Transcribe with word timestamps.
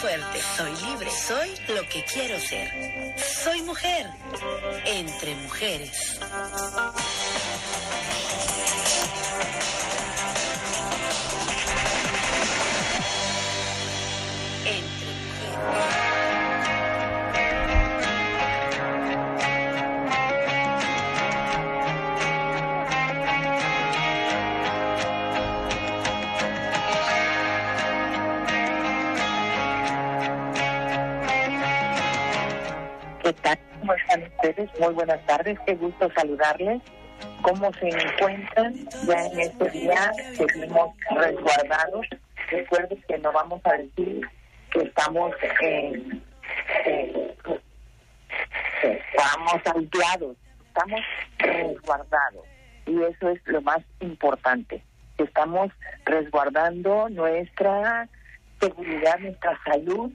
fuerte, 0.00 0.40
soy 0.56 0.70
libre, 0.86 1.10
soy 1.10 1.50
lo 1.74 1.82
que 1.88 2.04
quiero 2.04 2.38
ser. 2.38 2.70
Soy 3.18 3.62
mujer, 3.62 4.06
entre 4.84 5.34
mujeres. 5.34 6.20
Muy 34.58 34.92
buenas 34.92 35.24
tardes, 35.24 35.56
qué 35.66 35.76
gusto 35.76 36.10
saludarles. 36.16 36.82
¿Cómo 37.42 37.72
se 37.74 37.90
encuentran? 37.90 38.74
Ya 39.06 39.26
en 39.26 39.40
este 39.40 39.70
día 39.70 40.12
seguimos 40.32 40.96
resguardados. 41.14 42.06
Recuerden 42.50 43.00
que 43.06 43.18
no 43.18 43.30
vamos 43.30 43.60
a 43.64 43.74
decir 43.74 44.28
que 44.72 44.80
estamos 44.80 45.32
en, 45.60 46.24
estamos 48.82 49.62
aislados, 49.76 50.36
estamos 50.66 51.00
resguardados. 51.38 52.44
Y 52.86 53.00
eso 53.02 53.28
es 53.28 53.40
lo 53.46 53.62
más 53.62 53.80
importante, 54.00 54.82
estamos 55.18 55.70
resguardando 56.04 57.08
nuestra 57.10 58.08
seguridad, 58.60 59.20
nuestra 59.20 59.56
salud 59.64 60.10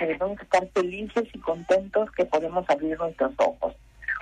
debemos 0.00 0.40
estar 0.40 0.68
felices 0.74 1.24
y 1.32 1.38
contentos 1.38 2.10
que 2.12 2.24
podemos 2.26 2.68
abrir 2.68 2.98
nuestros 2.98 3.32
ojos. 3.38 3.74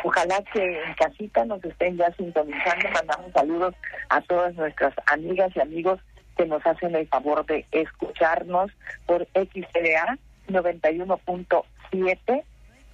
Ojalá 0.05 0.43
que 0.53 0.63
en 0.63 0.95
casita 0.95 1.47
nos 1.47 1.65
estén 1.65 1.97
ya 1.97 2.13
sintonizando. 2.13 2.91
Mandamos 2.93 3.33
saludos 3.33 3.75
a 4.11 4.21
todas 4.21 4.55
nuestras 4.55 4.93
amigas 5.07 5.51
y 5.57 5.61
amigos 5.61 5.99
que 6.37 6.45
nos 6.45 6.65
hacen 6.67 6.95
el 6.95 7.09
favor 7.09 7.47
de 7.47 7.65
escucharnos 7.71 8.71
por 9.07 9.27
XLA 9.33 10.19
91.7 10.49 12.45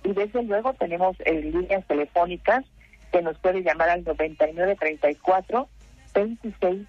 y 0.05 0.13
desde 0.13 0.43
luego 0.45 0.73
tenemos 0.75 1.17
en 1.25 1.51
líneas 1.51 1.85
telefónicas 1.89 2.65
que 3.11 3.23
nos 3.23 3.37
puede 3.39 3.65
llamar 3.65 3.89
al 3.89 4.05
9934 4.05 5.69
26 6.15 6.87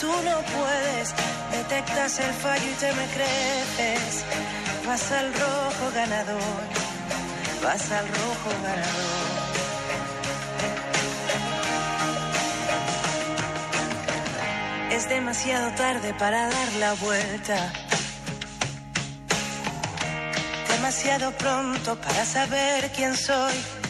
tú 0.00 0.12
no 0.24 0.36
puedes, 0.56 1.14
detectas 1.52 2.18
el 2.18 2.32
fallo 2.34 2.64
y 2.70 2.74
te 2.74 2.92
me 2.92 3.06
crees. 3.14 4.24
Vas 4.86 5.12
al 5.12 5.32
rojo 5.32 5.84
ganador, 5.94 6.62
vas 7.62 7.90
al 7.92 8.08
rojo 8.08 8.50
ganador. 8.62 9.32
Es 14.90 15.08
demasiado 15.08 15.70
tarde 15.72 16.14
para 16.14 16.48
dar 16.48 16.72
la 16.78 16.92
vuelta. 16.94 17.72
Demasiado 20.68 21.30
pronto 21.32 21.96
para 21.96 22.24
saber 22.24 22.90
quién 22.92 23.16
soy 23.16 23.81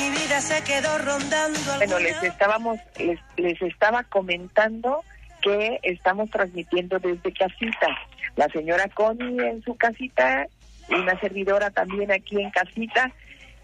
mi 0.00 0.10
vida 0.10 0.40
se 0.40 0.62
quedó 0.64 0.98
rondando. 0.98 1.58
Bueno, 1.76 1.98
les 1.98 2.22
estábamos, 2.22 2.78
les, 2.98 3.18
les 3.36 3.60
estaba 3.62 4.04
comentando 4.04 5.02
que 5.42 5.80
estamos 5.82 6.30
transmitiendo 6.30 6.98
desde 6.98 7.32
casita. 7.32 7.88
La 8.36 8.46
señora 8.48 8.88
Connie 8.88 9.48
en 9.48 9.62
su 9.62 9.76
casita 9.76 10.46
una 10.90 11.18
servidora 11.20 11.70
también 11.70 12.10
aquí 12.10 12.40
en 12.40 12.50
casita. 12.50 13.12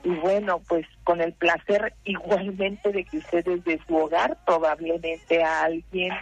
Y 0.04 0.10
bueno, 0.10 0.62
pues 0.68 0.86
con 1.04 1.20
el 1.20 1.32
placer 1.32 1.94
igualmente 2.04 2.92
de 2.92 3.04
que 3.04 3.18
ustedes 3.18 3.64
de 3.64 3.80
su 3.86 3.96
hogar, 3.96 4.38
probablemente 4.46 5.42
a 5.42 5.64
alguien 5.64 6.12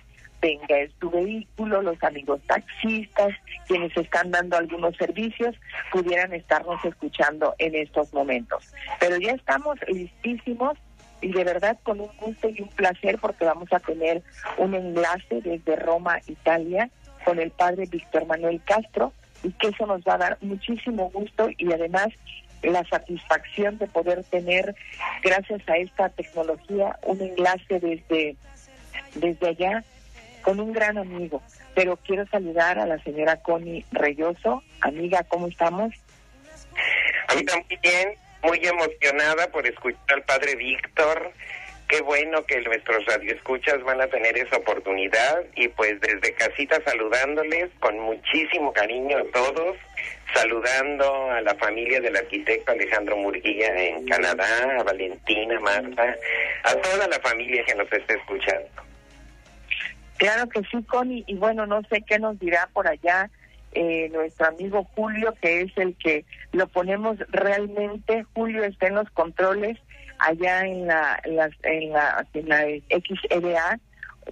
venga 0.44 0.78
en 0.78 0.92
su 1.00 1.10
vehículo, 1.10 1.80
los 1.80 2.02
amigos 2.02 2.38
taxistas, 2.46 3.30
quienes 3.66 3.96
están 3.96 4.30
dando 4.30 4.58
algunos 4.58 4.94
servicios, 4.98 5.56
pudieran 5.90 6.34
estarnos 6.34 6.84
escuchando 6.84 7.54
en 7.56 7.74
estos 7.74 8.12
momentos. 8.12 8.74
Pero 9.00 9.16
ya 9.16 9.32
estamos 9.32 9.78
listísimos 9.88 10.76
y 11.22 11.32
de 11.32 11.44
verdad 11.44 11.78
con 11.82 11.98
un 11.98 12.10
gusto 12.18 12.50
y 12.50 12.60
un 12.60 12.68
placer 12.68 13.18
porque 13.18 13.46
vamos 13.46 13.72
a 13.72 13.80
tener 13.80 14.22
un 14.58 14.74
enlace 14.74 15.40
desde 15.40 15.76
Roma, 15.76 16.18
Italia, 16.26 16.90
con 17.24 17.38
el 17.38 17.50
padre 17.50 17.86
Víctor 17.86 18.26
Manuel 18.26 18.60
Castro 18.66 19.14
y 19.42 19.50
que 19.52 19.68
eso 19.68 19.86
nos 19.86 20.02
va 20.02 20.14
a 20.14 20.18
dar 20.18 20.38
muchísimo 20.42 21.08
gusto 21.10 21.48
y 21.56 21.72
además 21.72 22.08
la 22.62 22.84
satisfacción 22.84 23.78
de 23.78 23.86
poder 23.86 24.24
tener, 24.24 24.74
gracias 25.22 25.66
a 25.70 25.78
esta 25.78 26.10
tecnología, 26.10 26.98
un 27.02 27.22
enlace 27.22 27.80
desde, 27.80 28.36
desde 29.14 29.48
allá 29.48 29.84
con 30.44 30.60
un 30.60 30.72
gran 30.72 30.98
amigo. 30.98 31.42
Pero 31.74 31.96
quiero 31.96 32.26
saludar 32.26 32.78
a 32.78 32.86
la 32.86 33.02
señora 33.02 33.36
Connie 33.38 33.84
Reyoso. 33.90 34.62
Amiga, 34.80 35.24
¿cómo 35.24 35.48
estamos? 35.48 35.92
A 37.28 37.34
también, 37.42 38.14
muy 38.42 38.60
emocionada 38.62 39.48
por 39.48 39.66
escuchar 39.66 40.00
al 40.08 40.22
padre 40.22 40.54
Víctor. 40.54 41.32
Qué 41.88 42.00
bueno 42.00 42.44
que 42.44 42.60
nuestros 42.62 43.04
radioescuchas 43.04 43.82
van 43.82 44.00
a 44.00 44.06
tener 44.06 44.36
esa 44.38 44.56
oportunidad 44.56 45.44
y 45.54 45.68
pues 45.68 46.00
desde 46.00 46.34
casita 46.34 46.80
saludándoles 46.84 47.70
con 47.78 47.98
muchísimo 47.98 48.72
cariño 48.72 49.18
a 49.18 49.24
todos, 49.32 49.76
saludando 50.34 51.30
a 51.30 51.40
la 51.42 51.54
familia 51.56 52.00
del 52.00 52.16
arquitecto 52.16 52.72
Alejandro 52.72 53.16
Murguía 53.16 53.68
en 53.76 54.06
Canadá, 54.06 54.78
a 54.78 54.82
Valentina, 54.82 55.60
Marta, 55.60 56.16
a 56.64 56.74
toda 56.76 57.06
la 57.06 57.20
familia 57.20 57.62
que 57.64 57.74
nos 57.74 57.92
está 57.92 58.14
escuchando. 58.14 58.93
Claro 60.16 60.48
que 60.48 60.62
sí, 60.70 60.82
Connie, 60.84 61.24
y 61.26 61.34
bueno, 61.34 61.66
no 61.66 61.82
sé 61.90 62.02
qué 62.02 62.18
nos 62.18 62.38
dirá 62.38 62.68
por 62.72 62.86
allá 62.86 63.30
eh, 63.72 64.08
nuestro 64.12 64.46
amigo 64.46 64.84
Julio, 64.94 65.34
que 65.40 65.62
es 65.62 65.76
el 65.76 65.96
que 65.96 66.24
lo 66.52 66.68
ponemos 66.68 67.18
realmente. 67.30 68.24
Julio 68.34 68.62
está 68.64 68.86
en 68.86 68.94
los 68.94 69.10
controles 69.10 69.78
allá 70.18 70.64
en 70.64 70.86
la, 70.86 71.20
en 71.24 71.92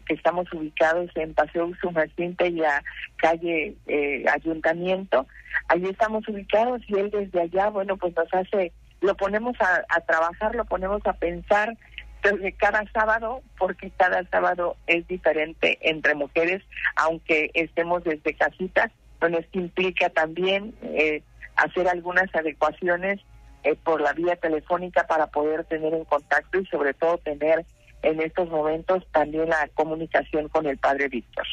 que 0.06 0.14
estamos 0.14 0.50
ubicados 0.52 1.10
en 1.16 1.34
Paseo 1.34 1.66
Usumacinta 1.66 2.46
y 2.46 2.52
la 2.52 2.82
calle 3.16 3.74
eh, 3.86 4.24
Ayuntamiento. 4.32 5.26
Allí 5.68 5.88
estamos 5.88 6.26
ubicados 6.28 6.80
y 6.86 6.98
él 6.98 7.10
desde 7.10 7.40
allá, 7.40 7.68
bueno, 7.68 7.96
pues 7.96 8.14
nos 8.16 8.32
hace, 8.32 8.72
lo 9.00 9.14
ponemos 9.16 9.56
a 9.60 10.00
trabajar, 10.02 10.54
lo 10.54 10.64
ponemos 10.64 11.04
a 11.04 11.12
pensar 11.14 11.76
desde 12.22 12.52
cada 12.52 12.84
sábado, 12.92 13.42
porque 13.58 13.90
cada 13.90 14.24
sábado 14.30 14.76
es 14.86 15.06
diferente 15.08 15.78
entre 15.82 16.14
mujeres, 16.14 16.62
aunque 16.96 17.50
estemos 17.54 18.04
desde 18.04 18.34
casitas, 18.34 18.90
bueno, 19.20 19.38
esto 19.38 19.58
implica 19.58 20.08
también 20.10 20.74
eh, 20.82 21.22
hacer 21.56 21.88
algunas 21.88 22.34
adecuaciones 22.34 23.20
eh, 23.64 23.76
por 23.76 24.00
la 24.00 24.12
vía 24.12 24.36
telefónica 24.36 25.06
para 25.06 25.28
poder 25.28 25.64
tener 25.64 25.94
en 25.94 26.04
contacto 26.04 26.58
y 26.58 26.66
sobre 26.66 26.94
todo 26.94 27.18
tener 27.18 27.64
en 28.02 28.20
estos 28.20 28.48
momentos 28.48 29.06
también 29.12 29.48
la 29.48 29.68
comunicación 29.74 30.48
con 30.48 30.66
el 30.66 30.78
padre 30.78 31.08
Víctor. 31.08 31.46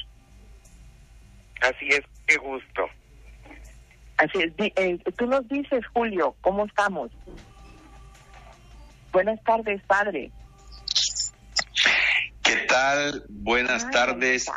Así 1.61 1.87
es, 1.89 2.01
qué 2.25 2.37
gusto. 2.37 2.87
Así 4.17 4.39
es, 4.39 4.53
eh, 4.75 4.97
tú 5.15 5.27
nos 5.27 5.47
dices, 5.47 5.85
Julio, 5.93 6.35
¿cómo 6.41 6.65
estamos? 6.65 7.11
Buenas 9.11 9.41
tardes, 9.43 9.81
padre. 9.83 10.31
¿Qué 12.49 12.65
tal? 12.67 13.25
Buenas 13.29 13.91
tardes 13.91 14.51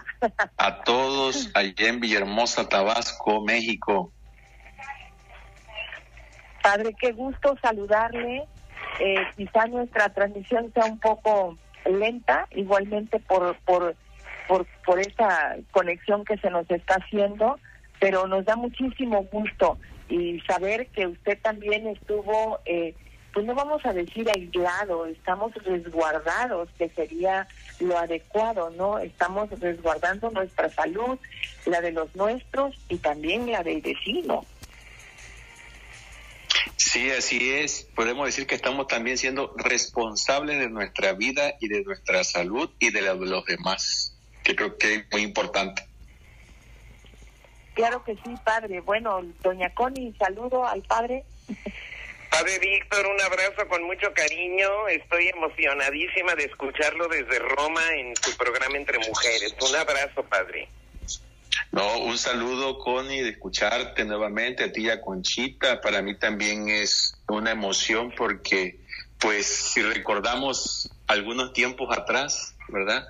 a 0.56 0.83
todos 0.83 1.50
allá 1.53 1.89
en 1.89 2.00
Villahermosa, 2.00 2.67
Tabasco, 2.67 3.43
México. 3.43 4.11
Padre, 6.62 6.97
qué 6.99 7.12
gusto 7.12 7.55
saludarle. 7.61 8.44
Eh, 8.99 9.27
quizá 9.37 9.67
nuestra 9.67 10.09
transmisión 10.09 10.73
sea 10.73 10.87
un 10.87 11.00
poco 11.00 11.59
lenta, 11.85 12.49
igualmente 12.53 13.21
por, 13.21 13.59
por, 13.67 13.94
por, 14.49 14.67
por 14.87 14.99
esa 14.99 15.56
conexión 15.73 16.25
que 16.25 16.39
se 16.39 16.49
nos 16.49 16.71
está 16.71 16.94
haciendo, 16.94 17.59
pero 18.00 18.27
nos 18.27 18.47
da 18.47 18.56
muchísimo 18.56 19.25
gusto 19.25 19.77
y 20.09 20.41
saber 20.49 20.87
que 20.87 21.09
usted 21.09 21.39
también 21.43 21.87
estuvo, 21.89 22.59
eh, 22.65 22.94
pues 23.35 23.44
no 23.44 23.55
vamos 23.55 23.85
a 23.85 23.93
decir 23.93 24.31
aislado, 24.31 25.05
estamos 25.05 25.53
resguardados, 25.56 26.71
que 26.79 26.89
sería 26.89 27.47
lo 27.81 27.99
adecuado, 27.99 28.71
¿no? 28.71 28.99
Estamos 28.99 29.49
resguardando 29.61 30.31
nuestra 30.31 30.69
salud, 30.71 31.19
la 31.67 31.81
de 31.81 31.93
los 31.93 32.15
nuestros 32.15 32.77
y 32.89 32.99
también 32.99 33.51
la 33.51 33.63
del 33.63 33.81
vecino. 33.81 34.45
Sí, 36.77 37.11
así 37.11 37.53
es. 37.53 37.89
Podemos 37.95 38.27
decir 38.27 38.47
que 38.47 38.55
estamos 38.55 38.87
también 38.87 39.17
siendo 39.17 39.55
responsables 39.57 40.59
de 40.59 40.69
nuestra 40.69 41.13
vida 41.13 41.55
y 41.61 41.69
de 41.69 41.83
nuestra 41.85 42.25
salud 42.25 42.71
y 42.79 42.91
de 42.91 43.03
la 43.03 43.15
de 43.15 43.27
los 43.27 43.45
demás, 43.47 44.17
que 44.43 44.55
creo 44.55 44.77
que 44.77 44.95
es 44.97 45.05
muy 45.11 45.23
importante. 45.23 45.87
Claro 47.75 48.05
que 48.05 48.15
sí, 48.17 48.35
padre. 48.45 48.81
Bueno, 48.81 49.23
doña 49.43 49.73
Connie, 49.73 50.15
saludo 50.19 50.67
al 50.67 50.83
padre. 50.83 51.25
Padre 52.43 52.59
Víctor, 52.59 53.06
un 53.06 53.21
abrazo 53.21 53.69
con 53.69 53.85
mucho 53.85 54.12
cariño. 54.12 54.89
Estoy 54.89 55.29
emocionadísima 55.29 56.35
de 56.35 56.47
escucharlo 56.47 57.06
desde 57.06 57.39
Roma 57.39 57.81
en 57.94 58.17
su 58.17 58.37
programa 58.37 58.79
Entre 58.79 58.99
Mujeres. 58.99 59.55
Un 59.61 59.77
abrazo, 59.77 60.25
padre. 60.25 60.69
No, 61.71 61.99
un 61.99 62.19
saludo, 62.19 62.81
Connie, 62.81 63.23
de 63.23 63.29
escucharte 63.29 64.05
nuevamente, 64.05 64.65
a 64.65 64.73
ti 64.73 64.87
y 64.87 64.91
a 64.91 65.00
Conchita. 65.00 65.81
Para 65.81 66.03
mí 66.03 66.19
también 66.19 66.69
es 66.69 67.15
una 67.29 67.53
emoción 67.53 68.12
porque, 68.17 68.81
pues, 69.21 69.47
si 69.47 69.81
recordamos 69.81 70.91
algunos 71.06 71.53
tiempos 71.53 71.97
atrás, 71.97 72.56
¿verdad? 72.67 73.06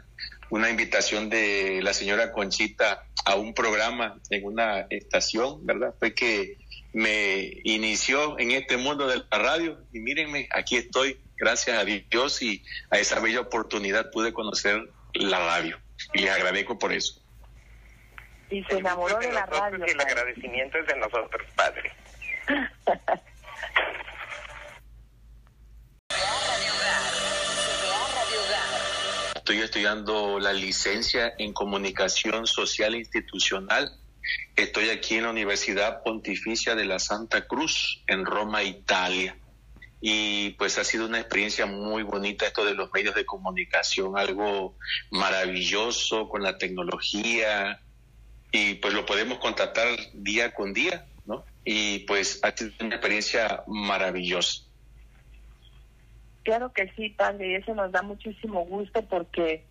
Una 0.50 0.68
invitación 0.68 1.30
de 1.30 1.80
la 1.82 1.94
señora 1.94 2.32
Conchita 2.32 3.06
a 3.24 3.36
un 3.36 3.54
programa 3.54 4.20
en 4.28 4.44
una 4.44 4.86
estación, 4.90 5.64
¿verdad? 5.64 5.94
Fue 5.98 6.14
que 6.14 6.58
me 6.92 7.60
inició 7.64 8.38
en 8.38 8.50
este 8.50 8.76
mundo 8.76 9.06
de 9.06 9.22
la 9.30 9.38
radio 9.38 9.78
y 9.92 10.00
mírenme, 10.00 10.48
aquí 10.50 10.76
estoy, 10.76 11.20
gracias 11.36 11.78
a 11.78 11.84
Dios 11.84 12.42
y 12.42 12.62
a 12.90 12.98
esa 12.98 13.20
bella 13.20 13.40
oportunidad 13.40 14.10
pude 14.10 14.32
conocer 14.32 14.90
la 15.14 15.38
radio 15.38 15.80
y 16.12 16.20
les 16.22 16.30
agradezco 16.30 16.78
por 16.78 16.92
eso 16.92 17.22
y 18.52 18.62
se 18.64 18.78
enamoró 18.78 19.18
de, 19.18 19.32
la 19.32 19.46
radio. 19.46 19.84
Y 19.86 19.90
el 19.90 20.00
agradecimiento 20.00 20.78
es 20.78 20.86
de 20.86 20.96
nosotros, 20.96 21.42
padre. 21.56 21.90
Estoy 29.34 29.60
estudiando 29.60 30.38
la 30.38 30.52
licencia 30.52 31.32
en 31.38 31.52
comunicación 31.52 32.46
social 32.46 32.94
e 32.94 32.98
institucional. 32.98 33.90
Estoy 34.56 34.90
aquí 34.90 35.16
en 35.16 35.24
la 35.24 35.30
Universidad 35.30 36.02
Pontificia 36.02 36.74
de 36.74 36.84
la 36.84 36.98
Santa 36.98 37.46
Cruz, 37.46 38.02
en 38.06 38.26
Roma, 38.26 38.62
Italia. 38.62 39.36
Y 40.00 40.50
pues 40.50 40.78
ha 40.78 40.84
sido 40.84 41.06
una 41.06 41.20
experiencia 41.20 41.64
muy 41.64 42.02
bonita 42.02 42.46
esto 42.46 42.64
de 42.64 42.74
los 42.74 42.92
medios 42.92 43.14
de 43.14 43.24
comunicación, 43.24 44.18
algo 44.18 44.76
maravilloso 45.10 46.28
con 46.28 46.42
la 46.42 46.58
tecnología, 46.58 47.80
y 48.52 48.74
pues 48.74 48.92
lo 48.92 49.06
podemos 49.06 49.38
contactar 49.38 49.88
día 50.12 50.52
con 50.52 50.74
día, 50.74 51.06
¿no? 51.24 51.44
Y 51.64 52.00
pues 52.00 52.40
ha 52.42 52.54
sido 52.54 52.72
una 52.80 52.96
experiencia 52.96 53.64
maravillosa. 53.66 54.64
Claro 56.42 56.72
que 56.72 56.92
sí, 56.96 57.08
padre, 57.08 57.52
y 57.52 57.54
eso 57.54 57.74
nos 57.74 57.90
da 57.92 58.02
muchísimo 58.02 58.64
gusto 58.66 59.02
porque 59.02 59.64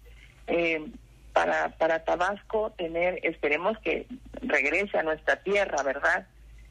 eh, 0.48 0.84
para, 1.34 1.78
para 1.78 2.04
Tabasco 2.04 2.74
tener, 2.78 3.20
esperemos 3.24 3.78
que 3.80 4.08
regrese 4.42 4.98
a 4.98 5.04
nuestra 5.04 5.38
tierra, 5.44 5.82
¿verdad? 5.84 6.28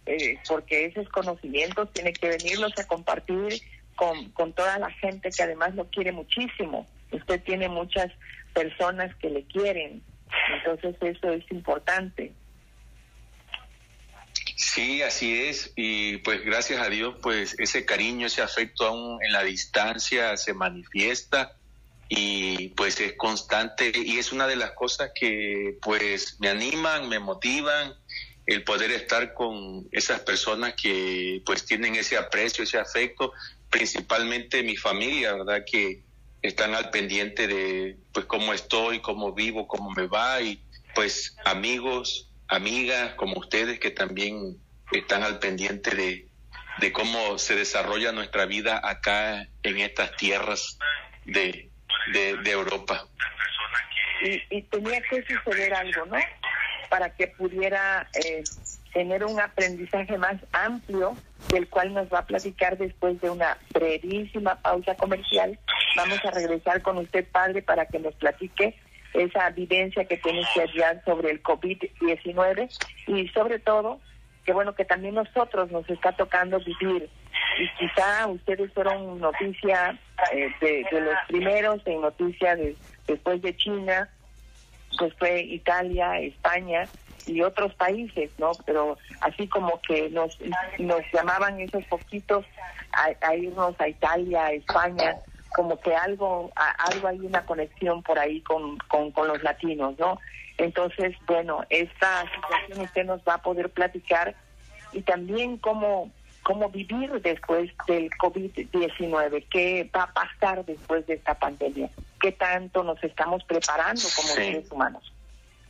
Eh, 0.06 0.38
porque 0.48 0.86
esos 0.86 1.08
conocimientos 1.08 1.92
tienen 1.92 2.14
que 2.14 2.28
venirlos 2.28 2.72
a 2.78 2.86
compartir 2.86 3.60
con, 3.94 4.30
con 4.30 4.52
toda 4.52 4.78
la 4.78 4.90
gente 4.90 5.30
que 5.30 5.42
además 5.42 5.74
lo 5.74 5.86
quiere 5.86 6.12
muchísimo. 6.12 6.86
Usted 7.12 7.42
tiene 7.42 7.68
muchas 7.68 8.10
personas 8.54 9.14
que 9.16 9.30
le 9.30 9.44
quieren, 9.44 10.02
entonces 10.54 10.96
eso 11.00 11.30
es 11.30 11.44
importante. 11.50 12.32
Sí, 14.56 15.02
así 15.02 15.48
es. 15.48 15.72
Y 15.74 16.18
pues 16.18 16.44
gracias 16.44 16.80
a 16.80 16.88
Dios, 16.88 17.16
pues 17.22 17.58
ese 17.58 17.84
cariño, 17.84 18.26
ese 18.26 18.42
afecto 18.42 18.86
aún 18.86 19.18
en 19.24 19.32
la 19.32 19.42
distancia 19.42 20.36
se 20.36 20.54
manifiesta 20.54 21.56
y 22.12 22.70
pues 22.70 22.98
es 23.00 23.12
constante 23.12 23.92
y 23.94 24.18
es 24.18 24.32
una 24.32 24.48
de 24.48 24.56
las 24.56 24.72
cosas 24.72 25.12
que 25.14 25.78
pues 25.80 26.38
me 26.40 26.48
animan, 26.48 27.08
me 27.08 27.20
motivan 27.20 27.94
el 28.46 28.64
poder 28.64 28.90
estar 28.90 29.32
con 29.32 29.86
esas 29.92 30.18
personas 30.20 30.74
que 30.74 31.40
pues 31.46 31.64
tienen 31.64 31.94
ese 31.94 32.16
aprecio, 32.16 32.64
ese 32.64 32.78
afecto, 32.78 33.32
principalmente 33.70 34.64
mi 34.64 34.76
familia, 34.76 35.34
¿verdad? 35.34 35.64
Que 35.64 36.02
están 36.42 36.74
al 36.74 36.90
pendiente 36.90 37.46
de 37.46 37.96
pues 38.12 38.26
cómo 38.26 38.52
estoy, 38.52 38.98
cómo 38.98 39.32
vivo, 39.32 39.68
cómo 39.68 39.90
me 39.92 40.08
va 40.08 40.42
y 40.42 40.60
pues 40.96 41.36
amigos, 41.44 42.28
amigas 42.48 43.14
como 43.14 43.38
ustedes 43.38 43.78
que 43.78 43.92
también 43.92 44.58
están 44.90 45.22
al 45.22 45.38
pendiente 45.38 45.94
de, 45.94 46.26
de 46.80 46.92
cómo 46.92 47.38
se 47.38 47.54
desarrolla 47.54 48.10
nuestra 48.10 48.46
vida 48.46 48.80
acá 48.82 49.48
en 49.62 49.78
estas 49.78 50.16
tierras 50.16 50.76
de, 51.24 51.69
de, 52.12 52.50
Europa. 52.50 53.06
Y, 54.22 54.62
tenía 54.62 55.00
que 55.02 55.22
suceder 55.22 55.74
algo, 55.74 56.06
¿no? 56.06 56.18
Para 56.88 57.14
que 57.14 57.28
pudiera 57.28 58.08
eh, 58.14 58.42
tener 58.92 59.24
un 59.24 59.40
aprendizaje 59.40 60.18
más 60.18 60.36
amplio, 60.52 61.16
del 61.50 61.68
cual 61.68 61.94
nos 61.94 62.12
va 62.12 62.20
a 62.20 62.26
platicar 62.26 62.76
después 62.76 63.20
de 63.20 63.30
una 63.30 63.56
brevísima 63.72 64.56
pausa 64.56 64.94
comercial. 64.94 65.58
Vamos 65.96 66.24
a 66.24 66.30
regresar 66.30 66.82
con 66.82 66.98
usted, 66.98 67.26
padre, 67.30 67.62
para 67.62 67.86
que 67.86 67.98
nos 67.98 68.14
platique 68.14 68.76
esa 69.14 69.50
vivencia 69.50 70.04
que 70.04 70.18
tiene 70.18 70.42
que 70.54 70.60
hallar 70.60 71.02
sobre 71.04 71.30
el 71.30 71.42
COVID-19 71.42 72.68
y 73.08 73.28
sobre 73.28 73.58
todo, 73.58 74.00
que 74.44 74.52
bueno, 74.52 74.74
que 74.74 74.84
también 74.84 75.14
nosotros 75.14 75.70
nos 75.70 75.88
está 75.90 76.12
tocando 76.12 76.58
vivir. 76.60 77.08
Y 77.58 77.68
quizá 77.78 78.26
ustedes 78.26 78.72
fueron 78.72 79.18
noticia 79.20 79.98
eh, 80.32 80.52
de, 80.60 81.00
los 81.00 81.14
primeros 81.28 81.80
en 81.86 82.00
noticia 82.00 82.56
después 83.06 83.42
de 83.42 83.56
China, 83.56 84.08
pues 84.98 85.14
fue 85.14 85.40
Italia, 85.42 86.20
España, 86.20 86.88
y 87.26 87.42
otros 87.42 87.74
países, 87.74 88.30
¿no? 88.38 88.52
Pero 88.66 88.98
así 89.20 89.46
como 89.48 89.80
que 89.82 90.10
nos, 90.10 90.38
nos 90.78 91.02
llamaban 91.12 91.60
esos 91.60 91.84
poquitos 91.84 92.44
a, 92.92 93.34
irnos 93.34 93.78
a 93.80 93.88
Italia, 93.88 94.46
a 94.46 94.52
España, 94.52 95.16
como 95.54 95.78
que 95.80 95.94
algo, 95.94 96.50
algo 96.90 97.08
hay 97.08 97.20
una 97.20 97.44
conexión 97.44 98.02
por 98.02 98.18
ahí 98.18 98.40
con, 98.40 98.78
con, 98.88 99.10
con 99.12 99.28
los 99.28 99.42
latinos, 99.42 99.98
¿no? 99.98 100.18
Entonces, 100.58 101.16
bueno, 101.26 101.64
esta 101.70 102.24
situación 102.34 102.80
usted 102.80 103.04
nos 103.04 103.20
va 103.22 103.34
a 103.34 103.42
poder 103.42 103.70
platicar 103.70 104.34
y 104.92 105.02
también 105.02 105.56
cómo, 105.56 106.10
cómo 106.50 106.68
vivir 106.68 107.12
después 107.22 107.70
del 107.86 108.10
COVID-19, 108.10 109.46
qué 109.48 109.88
va 109.94 110.02
a 110.02 110.12
pasar 110.12 110.64
después 110.64 111.06
de 111.06 111.14
esta 111.14 111.34
pandemia, 111.34 111.88
qué 112.20 112.32
tanto 112.32 112.82
nos 112.82 113.00
estamos 113.04 113.44
preparando 113.44 114.02
como 114.16 114.28
seres 114.30 114.68
humanos. 114.72 115.12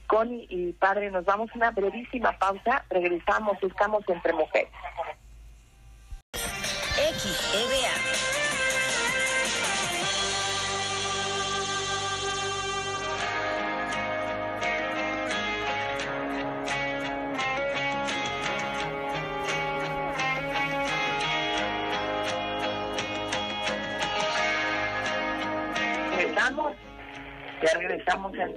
Connie 0.06 0.46
y 0.48 0.72
padre, 0.72 1.10
nos 1.10 1.26
vamos 1.26 1.50
a 1.52 1.56
una 1.56 1.70
brevísima 1.70 2.32
pausa. 2.38 2.82
Regresamos, 2.88 3.62
estamos 3.62 4.08
entre 4.08 4.32
mujeres. 4.32 4.70
XEBA. 6.32 8.39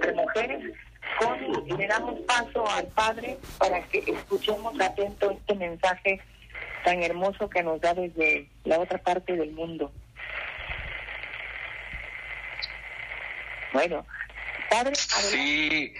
Entre 0.04 0.22
mujeres 0.22 0.74
y 1.66 1.72
le 1.72 1.86
damos 1.86 2.20
paso 2.22 2.68
al 2.68 2.86
Padre 2.88 3.38
para 3.58 3.82
que 3.88 3.98
escuchemos 4.06 4.78
atento 4.80 5.30
este 5.30 5.54
mensaje 5.54 6.20
tan 6.84 7.02
hermoso 7.02 7.48
que 7.48 7.62
nos 7.62 7.80
da 7.80 7.94
desde 7.94 8.48
la 8.64 8.78
otra 8.78 8.98
parte 8.98 9.34
del 9.34 9.52
mundo. 9.52 9.92
Bueno, 13.72 14.06
Padre, 14.70 14.94
Sí. 14.94 15.94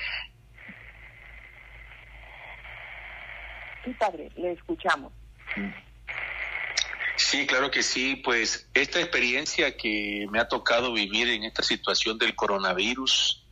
Sí, 3.84 3.90
Padre, 3.98 4.30
le 4.36 4.52
escuchamos. 4.52 5.12
Sí, 7.16 7.46
claro 7.46 7.70
que 7.70 7.82
sí. 7.82 8.16
Pues 8.16 8.68
esta 8.74 9.00
experiencia 9.00 9.76
que 9.76 10.26
me 10.30 10.40
ha 10.40 10.48
tocado 10.48 10.92
vivir 10.92 11.28
en 11.28 11.44
esta 11.44 11.62
situación 11.62 12.16
del 12.18 12.34
coronavirus, 12.34 13.43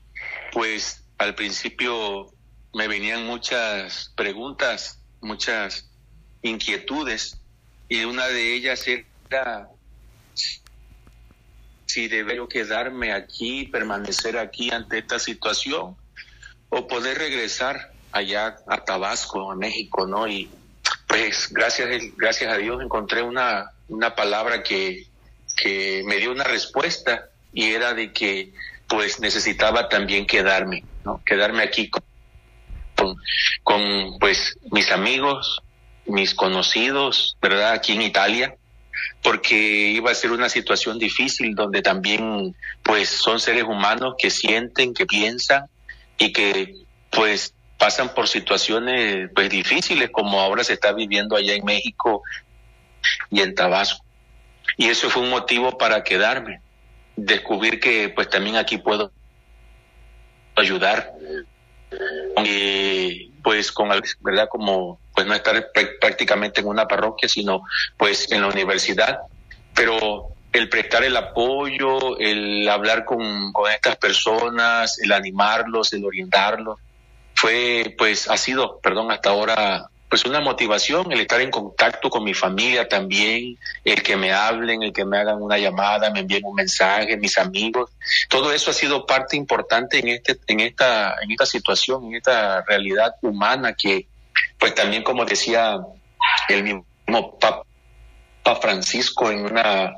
pues 0.52 1.04
al 1.18 1.34
principio 1.34 2.32
me 2.74 2.86
venían 2.86 3.26
muchas 3.26 4.12
preguntas, 4.14 5.00
muchas 5.20 5.90
inquietudes 6.42 7.40
y 7.88 8.04
una 8.04 8.26
de 8.28 8.54
ellas 8.54 8.86
era 8.86 9.68
si 11.86 12.08
debo 12.08 12.48
quedarme 12.48 13.12
aquí, 13.12 13.66
permanecer 13.66 14.38
aquí 14.38 14.70
ante 14.70 14.98
esta 14.98 15.18
situación 15.18 15.96
o 16.70 16.86
poder 16.86 17.18
regresar 17.18 17.92
allá 18.12 18.56
a 18.66 18.84
Tabasco, 18.84 19.50
a 19.50 19.56
México, 19.56 20.06
¿no? 20.06 20.26
Y 20.26 20.50
pues 21.06 21.52
gracias, 21.52 21.88
gracias 22.16 22.50
a 22.50 22.56
Dios 22.56 22.82
encontré 22.82 23.22
una, 23.22 23.72
una 23.88 24.14
palabra 24.14 24.62
que, 24.62 25.06
que 25.54 26.02
me 26.06 26.16
dio 26.16 26.32
una 26.32 26.44
respuesta 26.44 27.28
y 27.52 27.72
era 27.72 27.92
de 27.92 28.12
que 28.12 28.54
pues 28.92 29.20
necesitaba 29.20 29.88
también 29.88 30.26
quedarme, 30.26 30.84
¿no? 31.02 31.22
Quedarme 31.24 31.62
aquí 31.62 31.88
con, 31.88 33.16
con, 33.64 34.18
pues 34.20 34.58
mis 34.70 34.92
amigos, 34.92 35.62
mis 36.04 36.34
conocidos, 36.34 37.38
¿verdad? 37.40 37.72
Aquí 37.72 37.92
en 37.92 38.02
Italia, 38.02 38.54
porque 39.22 39.56
iba 39.56 40.10
a 40.10 40.14
ser 40.14 40.30
una 40.30 40.50
situación 40.50 40.98
difícil 40.98 41.54
donde 41.54 41.80
también 41.80 42.54
pues 42.82 43.08
son 43.08 43.40
seres 43.40 43.64
humanos 43.64 44.12
que 44.18 44.28
sienten, 44.28 44.92
que 44.92 45.06
piensan 45.06 45.64
y 46.18 46.30
que 46.30 46.74
pues 47.08 47.54
pasan 47.78 48.12
por 48.12 48.28
situaciones 48.28 49.30
pues 49.34 49.48
difíciles 49.48 50.10
como 50.10 50.38
ahora 50.38 50.64
se 50.64 50.74
está 50.74 50.92
viviendo 50.92 51.34
allá 51.34 51.54
en 51.54 51.64
México 51.64 52.22
y 53.30 53.40
en 53.40 53.54
Tabasco. 53.54 54.04
Y 54.76 54.88
eso 54.88 55.08
fue 55.08 55.22
un 55.22 55.30
motivo 55.30 55.78
para 55.78 56.04
quedarme, 56.04 56.60
descubrir 57.16 57.80
que 57.80 58.08
pues 58.08 58.28
también 58.28 58.56
aquí 58.56 58.78
puedo 58.78 59.12
ayudar 60.56 61.12
y 62.44 63.28
pues 63.42 63.72
con 63.72 63.88
verdad 64.20 64.48
como 64.48 64.98
pues 65.14 65.26
no 65.26 65.34
estar 65.34 65.70
prácticamente 66.00 66.60
en 66.60 66.68
una 66.68 66.86
parroquia 66.86 67.28
sino 67.28 67.62
pues 67.96 68.30
en 68.32 68.42
la 68.42 68.48
universidad. 68.48 69.20
Pero 69.74 70.28
el 70.52 70.68
prestar 70.68 71.04
el 71.04 71.16
apoyo 71.16 72.18
el 72.18 72.68
hablar 72.68 73.04
con, 73.04 73.52
con 73.52 73.70
estas 73.70 73.96
personas 73.96 74.98
el 75.02 75.12
animarlos 75.12 75.92
el 75.92 76.04
orientarlos 76.04 76.78
fue 77.34 77.94
pues 77.96 78.28
ha 78.28 78.36
sido 78.36 78.78
perdón 78.80 79.10
hasta 79.10 79.30
ahora 79.30 79.90
pues 80.12 80.26
una 80.26 80.40
motivación, 80.40 81.10
el 81.10 81.20
estar 81.20 81.40
en 81.40 81.50
contacto 81.50 82.10
con 82.10 82.22
mi 82.22 82.34
familia 82.34 82.86
también, 82.86 83.56
el 83.82 84.02
que 84.02 84.14
me 84.14 84.30
hablen, 84.30 84.82
el 84.82 84.92
que 84.92 85.06
me 85.06 85.16
hagan 85.16 85.40
una 85.40 85.56
llamada, 85.56 86.10
me 86.10 86.20
envíen 86.20 86.44
un 86.44 86.54
mensaje, 86.54 87.16
mis 87.16 87.38
amigos, 87.38 87.90
todo 88.28 88.52
eso 88.52 88.72
ha 88.72 88.74
sido 88.74 89.06
parte 89.06 89.38
importante 89.38 90.00
en 90.00 90.08
este, 90.08 90.38
en 90.48 90.60
esta, 90.60 91.14
en 91.22 91.30
esta 91.30 91.46
situación, 91.46 92.04
en 92.08 92.16
esta 92.16 92.60
realidad 92.60 93.14
humana 93.22 93.72
que, 93.72 94.06
pues 94.58 94.74
también 94.74 95.02
como 95.02 95.24
decía 95.24 95.78
el 96.50 96.62
mismo 96.62 97.38
Papa 97.38 97.64
Francisco 98.60 99.30
en 99.30 99.46
una 99.46 99.94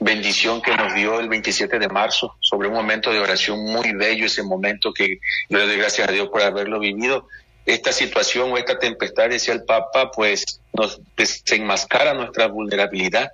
bendición 0.00 0.62
que 0.62 0.74
nos 0.74 0.94
dio 0.94 1.20
el 1.20 1.28
27 1.28 1.78
de 1.78 1.88
marzo 1.88 2.36
sobre 2.40 2.68
un 2.68 2.74
momento 2.74 3.12
de 3.12 3.20
oración 3.20 3.62
muy 3.64 3.92
bello, 3.92 4.24
ese 4.24 4.42
momento 4.44 4.94
que 4.94 5.18
le 5.50 5.66
doy 5.66 5.76
gracias 5.76 6.08
a 6.08 6.12
Dios 6.12 6.30
por 6.30 6.40
haberlo 6.40 6.80
vivido 6.80 7.28
esta 7.68 7.92
situación 7.92 8.50
o 8.50 8.56
esta 8.56 8.78
tempestad, 8.78 9.28
decía 9.28 9.52
el 9.52 9.64
Papa, 9.64 10.10
pues 10.10 10.60
nos 10.72 11.00
desenmascara 11.14 12.14
nuestra 12.14 12.46
vulnerabilidad, 12.46 13.30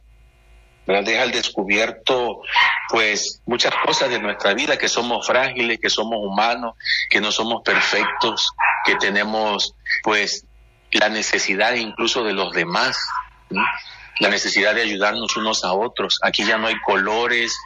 deja 0.87 1.23
al 1.23 1.31
descubierto 1.31 2.43
pues 2.91 3.41
muchas 3.47 3.73
cosas 3.87 4.11
de 4.11 4.19
nuestra 4.19 4.53
vida, 4.55 4.77
que 4.77 4.89
somos 4.89 5.25
frágiles, 5.25 5.79
que 5.81 5.89
somos 5.89 6.19
humanos, 6.21 6.75
que 7.09 7.21
no 7.21 7.31
somos 7.31 7.63
perfectos, 7.63 8.51
que 8.85 8.97
tenemos 8.97 9.75
pues 10.03 10.45
la 10.91 11.09
necesidad 11.09 11.75
incluso 11.75 12.25
de 12.25 12.33
los 12.33 12.53
demás, 12.53 12.99
la 14.19 14.29
necesidad 14.31 14.75
de 14.75 14.83
ayudarnos 14.83 15.37
unos 15.37 15.63
a 15.65 15.73
otros. 15.75 16.19
Aquí 16.23 16.45
ya 16.45 16.59
no 16.59 16.67
hay 16.67 16.81
colores, 16.81 17.57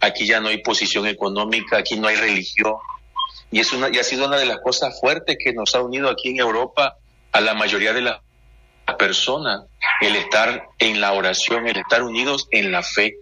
aquí 0.00 0.26
ya 0.26 0.40
no 0.40 0.48
hay 0.48 0.58
posición 0.58 1.06
económica, 1.06 1.78
aquí 1.78 1.96
no 1.96 2.06
hay 2.06 2.16
religión, 2.16 2.76
y, 3.50 3.60
es 3.60 3.72
una, 3.72 3.88
y 3.88 3.98
ha 3.98 4.04
sido 4.04 4.26
una 4.26 4.36
de 4.36 4.46
las 4.46 4.58
cosas 4.60 4.98
fuertes 5.00 5.36
que 5.42 5.52
nos 5.52 5.74
ha 5.74 5.82
unido 5.82 6.10
aquí 6.10 6.30
en 6.30 6.38
Europa 6.38 6.96
a 7.32 7.40
la 7.40 7.54
mayoría 7.54 7.92
de 7.92 8.02
las 8.02 8.20
personas, 8.98 9.62
el 10.00 10.16
estar 10.16 10.66
en 10.78 11.00
la 11.00 11.12
oración, 11.12 11.66
el 11.66 11.76
estar 11.76 12.02
unidos 12.02 12.48
en 12.50 12.72
la 12.72 12.82
fe. 12.82 13.14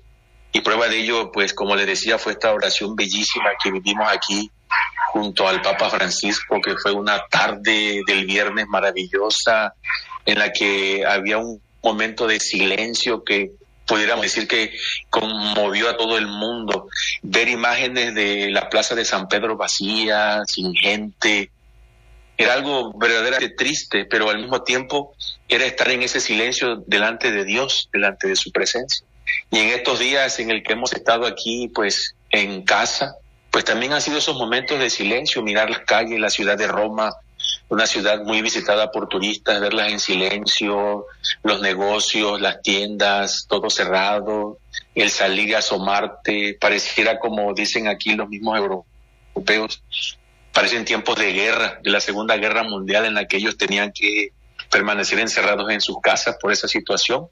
Y 0.53 0.61
prueba 0.61 0.89
de 0.89 0.99
ello, 0.99 1.31
pues 1.33 1.53
como 1.53 1.77
les 1.77 1.87
decía, 1.87 2.19
fue 2.19 2.33
esta 2.33 2.53
oración 2.53 2.97
bellísima 2.97 3.51
que 3.63 3.71
vivimos 3.71 4.09
aquí 4.11 4.51
junto 5.13 5.47
al 5.49 5.63
Papa 5.63 5.91
Francisco, 5.91 6.61
que 6.61 6.77
fue 6.77 6.93
una 6.93 7.27
tarde 7.31 8.03
del 8.07 8.27
viernes 8.27 8.67
maravillosa 8.69 9.75
en 10.25 10.39
la 10.39 10.53
que 10.53 11.05
había 11.07 11.39
un 11.39 11.61
momento 11.83 12.27
de 12.27 12.41
silencio 12.41 13.23
que 13.23 13.53
pudiéramos 13.87 14.23
decir 14.23 14.49
que 14.49 14.77
conmovió 15.11 15.89
a 15.89 15.97
todo 15.97 16.19
el 16.19 16.27
mundo. 16.27 16.89
Ver 17.23 17.49
imágenes 17.49 18.15
de 18.15 18.51
la 18.51 18.69
plaza 18.69 18.95
de 18.95 19.05
San 19.05 19.29
Pedro 19.29 19.57
vacía, 19.57 20.43
sin 20.47 20.75
gente, 20.75 21.51
era 22.37 22.53
algo 22.53 22.93
verdaderamente 22.99 23.55
triste, 23.55 24.05
pero 24.05 24.29
al 24.29 24.39
mismo 24.39 24.63
tiempo 24.63 25.15
era 25.49 25.65
estar 25.65 25.91
en 25.91 26.03
ese 26.03 26.21
silencio 26.21 26.83
delante 26.87 27.33
de 27.33 27.45
Dios, 27.45 27.89
delante 27.93 28.29
de 28.29 28.37
su 28.37 28.51
presencia. 28.53 29.07
Y 29.51 29.59
en 29.59 29.69
estos 29.69 29.99
días 29.99 30.39
en 30.39 30.51
el 30.51 30.63
que 30.63 30.75
hemos 30.75 30.93
estado 30.93 31.27
aquí, 31.27 31.69
pues 31.75 32.15
en 32.31 32.63
casa, 32.63 33.15
pues 33.51 33.65
también 33.65 33.93
han 33.93 34.03
sido 34.03 34.19
esos 34.19 34.37
momentos 34.37 34.79
de 34.79 34.91
silencio, 34.91 35.43
mirar 35.43 35.71
las 35.71 35.81
calles, 35.81 36.21
la 36.21 36.31
ciudad 36.31 36.59
de 36.59 36.67
Roma, 36.67 37.13
una 37.69 37.87
ciudad 37.87 38.23
muy 38.23 38.43
visitada 38.43 38.91
por 38.91 39.09
turistas, 39.09 39.61
verlas 39.61 39.91
en 39.91 39.99
silencio, 39.99 41.07
los 41.43 41.61
negocios, 41.61 42.41
las 42.41 42.63
tiendas, 42.63 43.47
todo 43.49 43.71
cerrado, 43.71 44.59
el 44.95 45.11
salir 45.11 45.57
a 45.57 45.59
asomarte, 45.59 46.57
pareciera 46.61 47.19
como 47.19 47.53
dicen 47.55 47.89
aquí 47.89 48.15
los 48.15 48.29
mismos 48.29 48.59
europeos, 48.59 49.83
parecen 50.53 50.85
tiempos 50.85 51.17
de 51.19 51.33
guerra, 51.33 51.81
de 51.83 51.91
la 51.91 52.01
Segunda 52.01 52.37
Guerra 52.37 52.63
Mundial 52.63 53.05
en 53.05 53.15
la 53.15 53.27
que 53.27 53.39
ellos 53.39 53.59
tenían 53.59 53.93
que 53.93 54.31
permanecer 54.71 55.19
encerrados 55.19 55.71
en 55.71 55.81
sus 55.81 56.01
casas 56.01 56.37
por 56.41 56.53
esa 56.53 56.69
situación. 56.69 57.29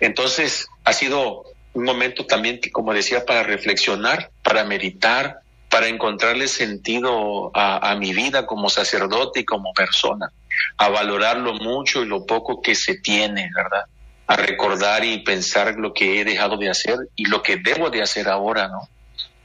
Entonces, 0.00 0.66
ha 0.84 0.92
sido 0.92 1.44
un 1.74 1.84
momento 1.84 2.26
también 2.26 2.60
que, 2.60 2.70
como 2.70 2.94
decía, 2.94 3.24
para 3.24 3.42
reflexionar, 3.42 4.30
para 4.42 4.64
meditar, 4.64 5.40
para 5.74 5.88
encontrarle 5.88 6.46
sentido 6.46 7.50
a, 7.52 7.96
mi 7.96 8.14
vida 8.14 8.46
como 8.46 8.70
sacerdote 8.70 9.40
y 9.40 9.44
como 9.44 9.72
persona, 9.74 10.30
a 10.76 10.88
valorar 10.88 11.38
lo 11.38 11.54
mucho 11.54 12.04
y 12.04 12.06
lo 12.06 12.24
poco 12.24 12.62
que 12.62 12.76
se 12.76 12.98
tiene, 12.98 13.50
¿verdad? 13.52 13.86
A 14.28 14.36
recordar 14.36 15.04
y 15.04 15.24
pensar 15.24 15.74
lo 15.74 15.92
que 15.92 16.20
he 16.20 16.24
dejado 16.24 16.58
de 16.58 16.70
hacer 16.70 16.94
y 17.16 17.24
lo 17.24 17.42
que 17.42 17.56
debo 17.56 17.90
de 17.90 18.02
hacer 18.02 18.28
ahora, 18.28 18.68
¿no? 18.68 18.88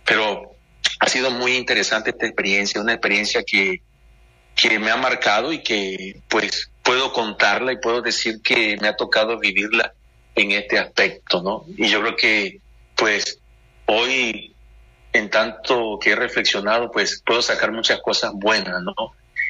Pero 0.05 0.55
ha 0.99 1.07
sido 1.09 1.31
muy 1.31 1.55
interesante 1.55 2.11
esta 2.11 2.27
experiencia, 2.27 2.79
una 2.79 2.93
experiencia 2.93 3.41
que, 3.41 3.81
que 4.55 4.77
me 4.77 4.91
ha 4.91 4.97
marcado 4.97 5.51
y 5.51 5.63
que 5.63 6.21
pues 6.27 6.69
puedo 6.83 7.11
contarla 7.11 7.73
y 7.73 7.77
puedo 7.77 8.03
decir 8.03 8.43
que 8.43 8.77
me 8.79 8.87
ha 8.87 8.95
tocado 8.95 9.39
vivirla 9.39 9.93
en 10.35 10.51
este 10.51 10.77
aspecto, 10.77 11.41
¿no? 11.41 11.65
Y 11.75 11.87
yo 11.89 12.01
creo 12.01 12.15
que 12.15 12.61
pues 12.95 13.39
hoy 13.87 14.48
en 15.13 15.29
tanto 15.29 15.97
que 15.99 16.11
he 16.11 16.15
reflexionado, 16.15 16.91
pues 16.91 17.21
puedo 17.25 17.41
sacar 17.41 17.71
muchas 17.71 18.01
cosas 18.01 18.31
buenas, 18.33 18.81
¿no? 18.83 18.93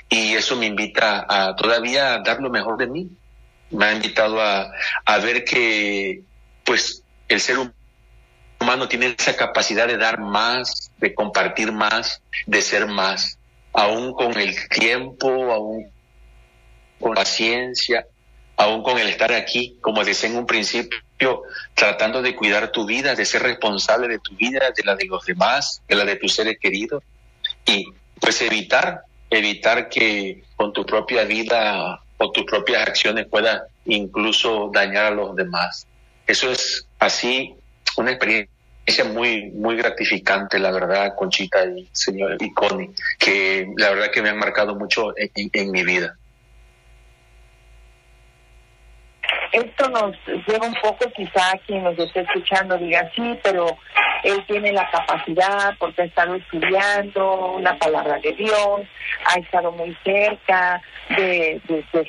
Y 0.09 0.33
eso 0.33 0.55
me 0.55 0.65
invita 0.65 1.25
a 1.27 1.55
todavía 1.55 2.19
dar 2.19 2.39
lo 2.39 2.49
mejor 2.49 2.77
de 2.77 2.87
mí. 2.87 3.09
Me 3.69 3.85
ha 3.85 3.93
invitado 3.93 4.41
a, 4.41 4.71
a 5.05 5.17
ver 5.19 5.43
que, 5.43 6.23
pues, 6.63 7.03
el 7.27 7.39
ser 7.39 7.57
humano 8.59 8.87
tiene 8.87 9.15
esa 9.17 9.35
capacidad 9.35 9.87
de 9.87 9.97
dar 9.97 10.19
más, 10.19 10.91
de 10.97 11.13
compartir 11.13 11.71
más, 11.71 12.21
de 12.47 12.61
ser 12.61 12.87
más, 12.87 13.37
aún 13.73 14.13
con 14.13 14.37
el 14.39 14.55
tiempo, 14.69 15.29
aún 15.51 15.91
con 16.99 17.13
paciencia, 17.13 18.05
aún 18.59 18.83
con 18.83 18.99
el 18.99 19.07
estar 19.07 19.31
aquí, 19.31 19.77
como 19.79 20.03
decía 20.03 20.29
en 20.29 20.35
un 20.35 20.45
principio, 20.45 21.43
tratando 21.73 22.21
de 22.21 22.35
cuidar 22.35 22.73
tu 22.73 22.85
vida, 22.85 23.15
de 23.15 23.23
ser 23.25 23.41
responsable 23.41 24.09
de 24.09 24.19
tu 24.19 24.35
vida, 24.35 24.73
de 24.75 24.83
la 24.83 24.97
de 24.97 25.05
los 25.05 25.25
demás, 25.25 25.81
de 25.87 25.95
la 25.95 26.03
de 26.03 26.17
tus 26.17 26.35
seres 26.35 26.57
queridos 26.59 27.01
y 27.65 27.85
pues 28.19 28.41
evitar, 28.41 29.03
evitar 29.29 29.87
que 29.87 30.43
con 30.57 30.73
tu 30.73 30.85
propia 30.85 31.23
vida 31.23 32.01
o 32.17 32.31
tus 32.33 32.43
propias 32.43 32.85
acciones 32.85 33.27
puedas 33.27 33.61
incluso 33.85 34.69
dañar 34.73 35.05
a 35.05 35.11
los 35.11 35.37
demás. 35.37 35.87
Eso 36.27 36.51
es 36.51 36.85
así 36.99 37.55
una 37.95 38.11
experiencia 38.11 39.05
muy, 39.05 39.51
muy 39.51 39.77
gratificante, 39.77 40.59
la 40.59 40.71
verdad, 40.71 41.15
Conchita 41.17 41.63
y 41.65 41.87
señor 41.93 42.35
y 42.41 42.53
Connie, 42.53 42.91
que 43.17 43.71
la 43.77 43.91
verdad 43.91 44.11
que 44.11 44.21
me 44.21 44.29
han 44.29 44.37
marcado 44.37 44.75
mucho 44.75 45.13
en 45.15 45.71
mi 45.71 45.83
vida. 45.85 46.18
Esto 49.51 49.89
nos 49.89 50.15
lleva 50.48 50.68
un 50.68 50.75
poco, 50.75 51.10
quizá 51.15 51.58
quien 51.65 51.84
nos 51.84 51.98
esté 51.98 52.22
escuchando 52.22 52.77
diga, 52.77 53.10
sí, 53.15 53.38
pero 53.44 53.77
él 54.24 54.44
tiene 54.48 54.72
la 54.72 54.89
capacidad 54.89 55.75
porque 55.79 56.03
ha 56.03 56.06
estado 56.06 56.36
estudiando 56.36 57.53
una 57.53 57.77
palabra 57.77 58.20
de 58.20 58.34
Dios, 58.34 58.82
ha 59.25 59.39
estado 59.39 59.72
muy 59.72 59.96
cerca 60.03 60.82
de, 61.10 61.62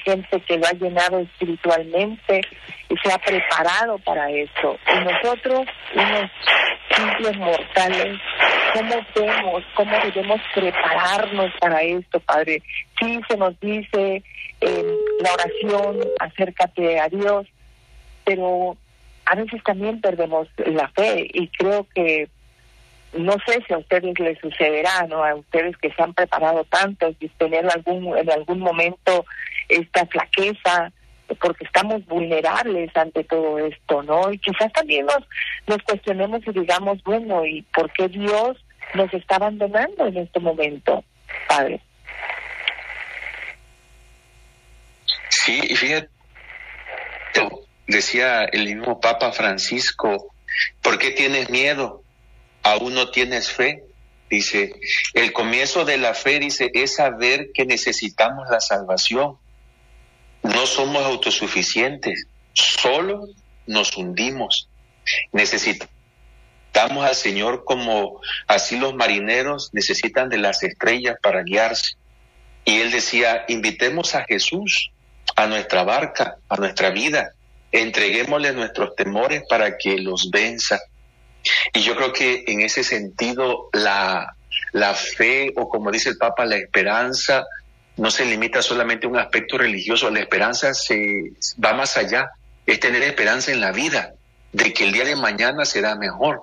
gente 0.04 0.40
que 0.40 0.58
lo 0.58 0.66
ha 0.66 0.72
llenado 0.72 1.20
espiritualmente 1.20 2.40
y 2.88 2.96
se 2.98 3.12
ha 3.12 3.18
preparado 3.18 3.98
para 3.98 4.30
esto. 4.30 4.78
Y 4.86 5.04
nosotros, 5.04 5.66
unos 5.94 6.30
simples 6.94 7.36
mortales, 7.38 8.18
¿cómo 8.74 8.94
vemos, 9.14 9.62
cómo 9.74 9.96
debemos 10.04 10.40
prepararnos 10.54 11.50
para 11.60 11.82
esto, 11.82 12.20
Padre? 12.20 12.62
Sí, 12.98 13.20
se 13.28 13.36
nos 13.36 13.58
dice 13.60 14.22
eh, 14.60 14.84
la 15.20 15.32
oración, 15.32 15.98
acércate 16.18 16.98
a 16.98 17.08
Dios, 17.08 17.46
pero 18.24 18.76
a 19.26 19.34
veces 19.34 19.62
también 19.62 20.00
perdemos 20.00 20.48
la 20.56 20.88
fe 20.88 21.28
y 21.32 21.48
creo 21.48 21.86
que 21.94 22.28
no 23.12 23.34
sé 23.44 23.62
si 23.66 23.72
a 23.72 23.78
ustedes 23.78 24.18
les 24.18 24.38
sucederá, 24.38 25.06
¿no? 25.08 25.24
A 25.24 25.34
ustedes 25.34 25.76
que 25.78 25.92
se 25.92 26.02
han 26.02 26.14
preparado 26.14 26.64
tanto 26.64 27.12
y 27.18 27.28
tener 27.28 27.68
algún 27.68 28.16
en 28.16 28.30
algún 28.30 28.60
momento 28.60 29.24
esta 29.68 30.06
flaqueza 30.06 30.92
porque 31.40 31.64
estamos 31.64 32.04
vulnerables 32.06 32.96
ante 32.96 33.24
todo 33.24 33.58
esto, 33.58 34.02
¿no? 34.02 34.32
Y 34.32 34.38
quizás 34.38 34.72
también 34.72 35.06
nos 35.06 35.24
nos 35.66 35.78
cuestionemos 35.82 36.40
y 36.46 36.52
digamos, 36.52 37.02
bueno, 37.04 37.44
¿y 37.44 37.62
por 37.62 37.92
qué 37.92 38.08
Dios 38.08 38.56
nos 38.94 39.12
está 39.12 39.36
abandonando 39.36 40.06
en 40.06 40.16
este 40.16 40.40
momento, 40.40 41.04
Padre? 41.48 41.80
Sí, 45.50 45.74
fíjate, 45.74 46.08
decía 47.88 48.44
el 48.44 48.66
mismo 48.66 49.00
Papa 49.00 49.32
Francisco, 49.32 50.32
¿por 50.80 50.96
qué 50.96 51.10
tienes 51.10 51.50
miedo? 51.50 52.04
¿Aún 52.62 52.94
no 52.94 53.10
tienes 53.10 53.50
fe? 53.50 53.82
Dice, 54.28 54.72
el 55.12 55.32
comienzo 55.32 55.84
de 55.84 55.98
la 55.98 56.14
fe, 56.14 56.38
dice, 56.38 56.70
es 56.72 56.94
saber 56.94 57.50
que 57.52 57.64
necesitamos 57.64 58.48
la 58.48 58.60
salvación. 58.60 59.38
No 60.44 60.66
somos 60.66 61.02
autosuficientes, 61.02 62.28
solo 62.52 63.26
nos 63.66 63.96
hundimos. 63.96 64.68
Necesitamos 65.32 65.90
al 67.04 67.16
Señor 67.16 67.64
como 67.64 68.20
así 68.46 68.78
los 68.78 68.94
marineros 68.94 69.70
necesitan 69.72 70.28
de 70.28 70.38
las 70.38 70.62
estrellas 70.62 71.16
para 71.20 71.42
guiarse. 71.42 71.96
Y 72.64 72.76
él 72.76 72.92
decía, 72.92 73.46
invitemos 73.48 74.14
a 74.14 74.24
Jesús 74.26 74.92
a 75.36 75.46
nuestra 75.46 75.84
barca, 75.84 76.36
a 76.48 76.56
nuestra 76.56 76.90
vida, 76.90 77.32
entreguémosle 77.72 78.52
nuestros 78.52 78.94
temores 78.96 79.42
para 79.48 79.76
que 79.76 79.98
los 79.98 80.30
venza. 80.30 80.80
Y 81.72 81.80
yo 81.80 81.96
creo 81.96 82.12
que 82.12 82.44
en 82.46 82.60
ese 82.60 82.84
sentido 82.84 83.68
la, 83.72 84.34
la 84.72 84.94
fe 84.94 85.52
o 85.56 85.68
como 85.68 85.90
dice 85.90 86.10
el 86.10 86.18
Papa, 86.18 86.44
la 86.44 86.56
esperanza 86.56 87.44
no 87.96 88.10
se 88.10 88.24
limita 88.24 88.62
solamente 88.62 89.06
a 89.06 89.10
un 89.10 89.18
aspecto 89.18 89.58
religioso, 89.58 90.10
la 90.10 90.20
esperanza 90.20 90.74
se 90.74 91.32
va 91.62 91.74
más 91.74 91.96
allá, 91.96 92.30
es 92.66 92.80
tener 92.80 93.02
esperanza 93.02 93.52
en 93.52 93.60
la 93.60 93.72
vida, 93.72 94.14
de 94.52 94.72
que 94.72 94.84
el 94.84 94.92
día 94.92 95.04
de 95.04 95.16
mañana 95.16 95.64
será 95.64 95.94
mejor, 95.96 96.42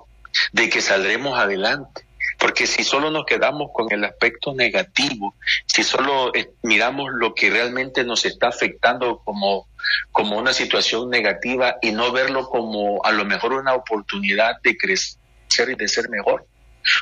de 0.52 0.68
que 0.68 0.80
saldremos 0.80 1.38
adelante. 1.38 2.07
Porque 2.38 2.66
si 2.66 2.84
solo 2.84 3.10
nos 3.10 3.24
quedamos 3.26 3.70
con 3.72 3.92
el 3.92 4.04
aspecto 4.04 4.54
negativo, 4.54 5.34
si 5.66 5.82
solo 5.82 6.32
eh, 6.34 6.50
miramos 6.62 7.10
lo 7.12 7.34
que 7.34 7.50
realmente 7.50 8.04
nos 8.04 8.24
está 8.24 8.48
afectando 8.48 9.18
como, 9.24 9.68
como 10.12 10.38
una 10.38 10.52
situación 10.52 11.10
negativa 11.10 11.76
y 11.82 11.90
no 11.90 12.12
verlo 12.12 12.48
como 12.48 13.04
a 13.04 13.10
lo 13.12 13.24
mejor 13.24 13.54
una 13.54 13.74
oportunidad 13.74 14.60
de 14.62 14.76
crecer 14.76 15.70
y 15.70 15.74
de 15.74 15.88
ser 15.88 16.08
mejor. 16.10 16.46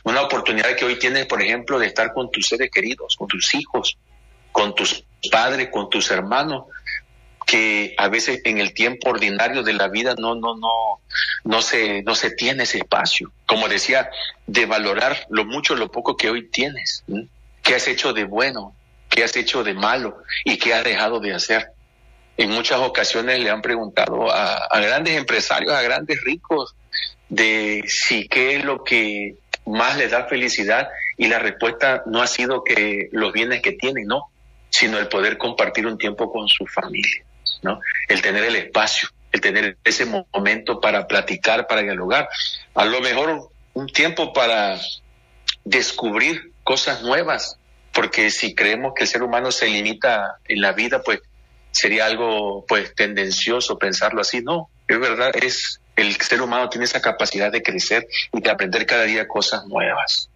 Una 0.04 0.22
oportunidad 0.22 0.74
que 0.74 0.84
hoy 0.84 0.98
tienes, 0.98 1.26
por 1.26 1.42
ejemplo, 1.42 1.78
de 1.78 1.86
estar 1.86 2.12
con 2.12 2.30
tus 2.30 2.46
seres 2.46 2.70
queridos, 2.70 3.14
con 3.16 3.28
tus 3.28 3.54
hijos, 3.54 3.98
con 4.52 4.74
tus 4.74 5.04
padres, 5.30 5.68
con 5.70 5.90
tus 5.90 6.10
hermanos, 6.10 6.64
que 7.46 7.94
a 7.96 8.08
veces 8.08 8.40
en 8.44 8.58
el 8.58 8.74
tiempo 8.74 9.10
ordinario 9.10 9.62
de 9.62 9.72
la 9.72 9.88
vida 9.88 10.16
no 10.18 10.34
no 10.34 10.56
no 10.56 11.00
no 11.44 11.62
se 11.62 12.02
no 12.02 12.14
se 12.14 12.32
tiene 12.32 12.64
ese 12.64 12.78
espacio. 12.78 13.32
Como 13.46 13.68
decía 13.68 14.10
de 14.46 14.66
valorar 14.66 15.26
lo 15.30 15.44
mucho 15.44 15.76
lo 15.76 15.90
poco 15.90 16.16
que 16.16 16.28
hoy 16.28 16.50
tienes 16.50 17.04
qué 17.62 17.74
has 17.74 17.88
hecho 17.88 18.12
de 18.12 18.24
bueno 18.24 18.74
qué 19.08 19.24
has 19.24 19.36
hecho 19.36 19.64
de 19.64 19.74
malo 19.74 20.18
y 20.44 20.58
qué 20.58 20.74
has 20.74 20.84
dejado 20.84 21.20
de 21.20 21.34
hacer 21.34 21.70
en 22.36 22.50
muchas 22.50 22.78
ocasiones 22.80 23.40
le 23.40 23.50
han 23.50 23.62
preguntado 23.62 24.30
a, 24.30 24.68
grandes 24.80 25.16
empresarios 25.16 25.72
a 25.72 25.82
grandes 25.82 26.22
ricos 26.22 26.74
de 27.28 27.82
si 27.86 28.28
qué 28.28 28.56
es 28.56 28.64
lo 28.64 28.84
que 28.84 29.36
más 29.64 29.96
les 29.96 30.12
da 30.12 30.26
felicidad 30.26 30.88
y 31.16 31.26
la 31.26 31.38
respuesta 31.38 32.02
no 32.06 32.22
ha 32.22 32.26
sido 32.26 32.62
que 32.62 33.08
los 33.10 33.32
bienes 33.32 33.62
que 33.62 33.72
tienen 33.72 34.06
no 34.06 34.30
sino 34.70 34.98
el 34.98 35.08
poder 35.08 35.38
compartir 35.38 35.86
un 35.86 35.98
tiempo 35.98 36.30
con 36.30 36.46
su 36.48 36.66
familia 36.66 37.24
¿no? 37.62 37.80
El 38.08 38.22
tener 38.22 38.44
el 38.44 38.56
espacio, 38.56 39.08
el 39.32 39.40
tener 39.40 39.76
ese 39.84 40.06
momento 40.06 40.80
para 40.80 41.06
platicar, 41.06 41.66
para 41.66 41.82
dialogar. 41.82 42.28
A 42.74 42.84
lo 42.84 43.00
mejor 43.00 43.50
un 43.74 43.86
tiempo 43.88 44.32
para 44.32 44.78
descubrir 45.64 46.52
cosas 46.64 47.02
nuevas, 47.02 47.58
porque 47.92 48.30
si 48.30 48.54
creemos 48.54 48.92
que 48.94 49.04
el 49.04 49.08
ser 49.08 49.22
humano 49.22 49.50
se 49.50 49.68
limita 49.68 50.38
en 50.46 50.60
la 50.60 50.72
vida, 50.72 51.02
pues 51.02 51.20
sería 51.70 52.06
algo 52.06 52.64
pues 52.66 52.94
tendencioso 52.94 53.78
pensarlo 53.78 54.20
así. 54.20 54.40
No, 54.40 54.70
es 54.88 54.98
verdad, 54.98 55.30
es 55.34 55.80
el 55.96 56.14
ser 56.16 56.42
humano 56.42 56.68
tiene 56.68 56.84
esa 56.84 57.00
capacidad 57.00 57.50
de 57.50 57.62
crecer 57.62 58.06
y 58.32 58.40
de 58.40 58.50
aprender 58.50 58.86
cada 58.86 59.04
día 59.04 59.26
cosas 59.26 59.66
nuevas. 59.66 60.28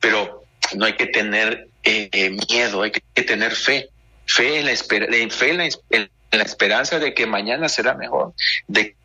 Pero 0.00 0.44
no 0.76 0.84
hay 0.84 0.94
que 0.94 1.06
tener 1.06 1.68
eh, 1.82 2.36
miedo, 2.48 2.82
hay 2.82 2.92
que 2.92 3.22
tener 3.22 3.54
fe, 3.54 3.90
fe 4.26 4.60
en 4.60 4.66
la, 4.66 4.76
fe 4.76 5.50
en 5.50 5.58
la, 5.58 6.08
la 6.36 6.44
esperanza 6.44 6.98
de 6.98 7.14
que 7.14 7.26
mañana 7.26 7.68
será 7.68 7.94
mejor, 7.94 8.34
de 8.66 8.96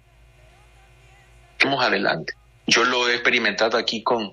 que 1.58 1.66
vamos 1.66 1.84
adelante. 1.84 2.34
Yo 2.68 2.84
lo 2.84 3.10
he 3.10 3.14
experimentado 3.14 3.78
aquí 3.78 4.04
con, 4.04 4.32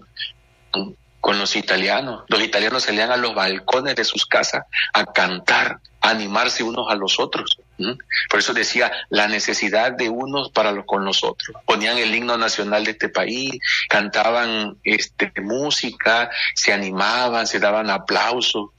con, 0.70 1.38
los 1.38 1.56
italianos. 1.56 2.24
Los 2.28 2.42
italianos 2.42 2.84
salían 2.84 3.10
a 3.10 3.16
los 3.16 3.34
balcones 3.34 3.96
de 3.96 4.04
sus 4.04 4.26
casas 4.26 4.64
a 4.92 5.06
cantar, 5.06 5.80
a 6.00 6.10
animarse 6.10 6.62
unos 6.62 6.88
a 6.88 6.94
los 6.94 7.18
otros. 7.18 7.58
Por 8.30 8.38
eso 8.38 8.54
decía 8.54 8.92
la 9.08 9.26
necesidad 9.26 9.92
de 9.92 10.08
unos 10.08 10.50
para 10.50 10.70
los 10.70 10.84
con 10.84 11.04
los 11.04 11.24
otros. 11.24 11.56
Ponían 11.64 11.98
el 11.98 12.14
himno 12.14 12.36
nacional 12.36 12.84
de 12.84 12.92
este 12.92 13.08
país, 13.08 13.58
cantaban 13.88 14.76
este, 14.84 15.32
música, 15.40 16.30
se 16.54 16.72
animaban, 16.72 17.46
se 17.46 17.58
daban 17.58 17.90
aplausos 17.90 18.70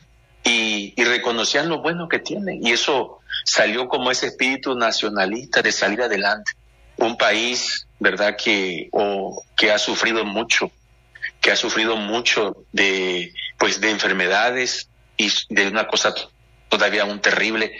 y, 0.43 0.93
y 0.95 1.03
reconocían 1.03 1.67
lo 1.67 1.82
bueno 1.82 2.08
que 2.08 2.19
tienen. 2.19 2.65
Y 2.65 2.71
eso 2.71 3.16
salió 3.48 3.88
como 3.88 4.12
ese 4.12 4.28
espíritu 4.28 4.76
nacionalista 4.76 5.62
de 5.62 5.72
salir 5.72 6.02
adelante. 6.02 6.52
Un 6.98 7.18
país, 7.18 7.88
¿verdad?, 7.98 8.36
que, 8.36 8.90
o, 8.92 9.42
que 9.56 9.72
ha 9.72 9.80
sufrido 9.80 10.26
mucho, 10.26 10.70
que 11.40 11.52
ha 11.52 11.56
sufrido 11.56 11.96
mucho 11.96 12.58
de, 12.74 13.34
pues, 13.58 13.80
de 13.80 13.92
enfermedades 13.92 14.90
y 15.16 15.32
de 15.50 15.68
una 15.70 15.88
cosa 15.88 16.14
todavía 16.68 17.04
aún 17.04 17.22
terrible, 17.22 17.72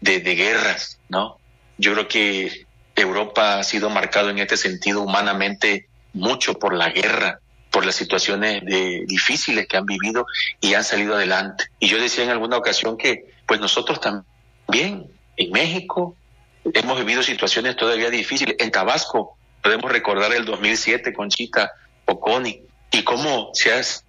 de, 0.00 0.20
de 0.20 0.34
guerras, 0.34 0.98
¿no? 1.10 1.36
Yo 1.76 1.92
creo 1.92 2.08
que 2.08 2.66
Europa 2.96 3.58
ha 3.58 3.64
sido 3.64 3.90
marcado 3.90 4.30
en 4.30 4.38
este 4.38 4.56
sentido 4.56 5.02
humanamente 5.02 5.88
mucho 6.14 6.54
por 6.54 6.74
la 6.74 6.88
guerra, 6.88 7.40
por 7.70 7.84
las 7.84 7.96
situaciones 7.96 8.64
de, 8.64 9.04
difíciles 9.06 9.66
que 9.66 9.76
han 9.76 9.84
vivido 9.84 10.24
y 10.60 10.72
han 10.72 10.84
salido 10.84 11.16
adelante. 11.16 11.66
Y 11.78 11.88
yo 11.88 12.00
decía 12.00 12.24
en 12.24 12.30
alguna 12.30 12.56
ocasión 12.56 12.96
que 12.96 13.26
pues 13.46 13.60
nosotros 13.60 14.00
también 14.00 14.31
Bien, 14.72 15.06
en 15.36 15.50
México 15.50 16.16
hemos 16.64 16.98
vivido 16.98 17.22
situaciones 17.22 17.76
todavía 17.76 18.08
difíciles. 18.08 18.56
En 18.58 18.70
Tabasco 18.70 19.36
podemos 19.62 19.92
recordar 19.92 20.32
el 20.32 20.46
2007 20.46 21.12
con 21.12 21.28
Chita 21.28 21.72
Oconi 22.06 22.62
y 22.90 23.04
cómo 23.04 23.50
se 23.52 23.74
ha, 23.74 23.82
se 23.82 24.00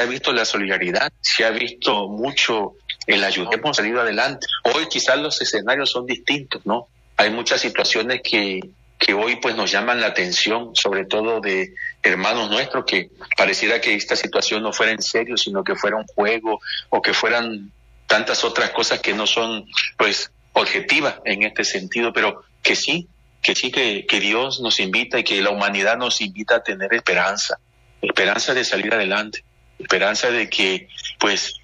ha 0.00 0.06
visto 0.06 0.32
la 0.32 0.46
solidaridad, 0.46 1.12
se 1.20 1.44
ha 1.44 1.50
visto 1.50 2.08
mucho 2.08 2.76
el 3.06 3.22
ayuda. 3.22 3.50
Hemos 3.52 3.76
salido 3.76 4.00
adelante. 4.00 4.46
Hoy 4.64 4.86
quizás 4.88 5.18
los 5.18 5.42
escenarios 5.42 5.90
son 5.90 6.06
distintos, 6.06 6.64
¿no? 6.64 6.88
Hay 7.18 7.28
muchas 7.28 7.60
situaciones 7.60 8.22
que, 8.24 8.60
que 8.98 9.12
hoy 9.12 9.36
pues 9.42 9.56
nos 9.56 9.70
llaman 9.70 10.00
la 10.00 10.06
atención, 10.06 10.74
sobre 10.74 11.04
todo 11.04 11.42
de 11.42 11.74
hermanos 12.02 12.48
nuestros 12.48 12.86
que 12.86 13.10
pareciera 13.36 13.78
que 13.78 13.92
esta 13.92 14.16
situación 14.16 14.62
no 14.62 14.72
fuera 14.72 14.92
en 14.92 15.02
serio, 15.02 15.36
sino 15.36 15.62
que 15.62 15.76
fuera 15.76 15.98
un 15.98 16.06
juego 16.06 16.62
o 16.88 17.02
que 17.02 17.12
fueran 17.12 17.70
tantas 18.12 18.44
otras 18.44 18.68
cosas 18.72 19.00
que 19.00 19.14
no 19.14 19.26
son 19.26 19.64
pues 19.96 20.30
objetivas 20.52 21.14
en 21.24 21.44
este 21.44 21.64
sentido, 21.64 22.12
pero 22.12 22.44
que 22.62 22.76
sí, 22.76 23.08
que 23.40 23.54
sí 23.54 23.72
que, 23.72 24.04
que 24.04 24.20
Dios 24.20 24.60
nos 24.60 24.80
invita 24.80 25.18
y 25.18 25.24
que 25.24 25.40
la 25.40 25.48
humanidad 25.48 25.96
nos 25.96 26.20
invita 26.20 26.56
a 26.56 26.62
tener 26.62 26.92
esperanza, 26.92 27.58
esperanza 28.02 28.52
de 28.52 28.64
salir 28.64 28.92
adelante, 28.92 29.42
esperanza 29.78 30.30
de 30.30 30.50
que 30.50 30.88
pues 31.18 31.54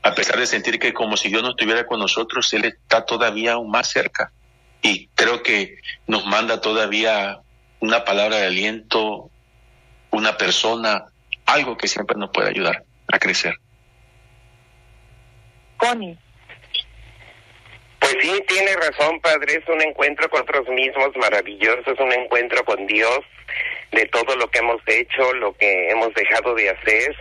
a 0.00 0.14
pesar 0.14 0.38
de 0.38 0.46
sentir 0.46 0.78
que 0.78 0.94
como 0.94 1.16
si 1.16 1.28
Dios 1.28 1.42
no 1.42 1.50
estuviera 1.50 1.84
con 1.86 1.98
nosotros, 1.98 2.52
Él 2.52 2.66
está 2.66 3.04
todavía 3.04 3.54
aún 3.54 3.68
más 3.68 3.90
cerca. 3.90 4.30
Y 4.82 5.08
creo 5.08 5.42
que 5.42 5.78
nos 6.06 6.24
manda 6.24 6.60
todavía 6.60 7.40
una 7.80 8.04
palabra 8.04 8.36
de 8.36 8.46
aliento, 8.46 9.28
una 10.12 10.36
persona, 10.36 11.06
algo 11.46 11.76
que 11.76 11.88
siempre 11.88 12.16
nos 12.16 12.30
puede 12.30 12.50
ayudar 12.50 12.84
a 13.08 13.18
crecer. 13.18 13.58
Connie. 15.76 16.18
Pues 17.98 18.14
sí, 18.20 18.44
tiene 18.46 18.74
razón, 18.76 19.20
padre. 19.20 19.54
Es 19.54 19.68
un 19.68 19.82
encuentro 19.82 20.28
con 20.28 20.40
nosotros 20.40 20.68
mismos 20.68 21.10
maravilloso. 21.16 21.92
Es 21.92 21.98
un 21.98 22.12
encuentro 22.12 22.64
con 22.64 22.86
Dios 22.86 23.20
de 23.92 24.06
todo 24.06 24.36
lo 24.36 24.48
que 24.48 24.58
hemos 24.58 24.80
hecho, 24.86 25.32
lo 25.34 25.52
que 25.54 25.90
hemos 25.90 26.12
dejado 26.14 26.54
de 26.54 26.70
hacer. 26.70 27.16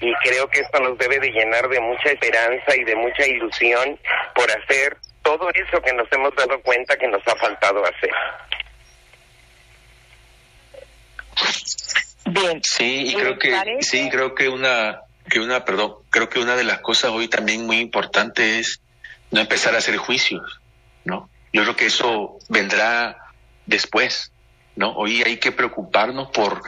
y 0.00 0.12
creo 0.24 0.48
que 0.48 0.60
esto 0.60 0.80
nos 0.80 0.98
debe 0.98 1.18
de 1.20 1.30
llenar 1.30 1.68
de 1.68 1.80
mucha 1.80 2.10
esperanza 2.10 2.76
y 2.76 2.84
de 2.84 2.96
mucha 2.96 3.26
ilusión 3.26 3.98
por 4.34 4.50
hacer 4.50 4.96
todo 5.22 5.48
eso 5.50 5.80
que 5.80 5.92
nos 5.92 6.10
hemos 6.12 6.34
dado 6.34 6.60
cuenta 6.62 6.96
que 6.96 7.06
nos 7.06 7.22
ha 7.26 7.36
faltado 7.36 7.84
hacer. 7.84 8.10
Bien. 12.26 12.60
Sí, 12.62 13.10
y 13.10 13.14
creo 13.14 13.38
que 13.38 13.78
sí, 13.80 14.08
creo 14.10 14.34
que 14.34 14.48
una 14.48 15.00
que 15.32 15.40
una, 15.40 15.64
perdón, 15.64 15.94
creo 16.10 16.28
que 16.28 16.40
una 16.40 16.56
de 16.56 16.64
las 16.64 16.80
cosas 16.80 17.10
hoy 17.10 17.26
también 17.26 17.64
muy 17.64 17.78
importante 17.78 18.58
es 18.58 18.82
no 19.30 19.40
empezar 19.40 19.74
a 19.74 19.78
hacer 19.78 19.96
juicios, 19.96 20.60
¿no? 21.06 21.30
Yo 21.54 21.62
creo 21.62 21.74
que 21.74 21.86
eso 21.86 22.36
vendrá 22.50 23.16
después, 23.64 24.30
¿no? 24.76 24.92
Hoy 24.92 25.22
hay 25.22 25.38
que 25.38 25.50
preocuparnos 25.50 26.28
por 26.32 26.60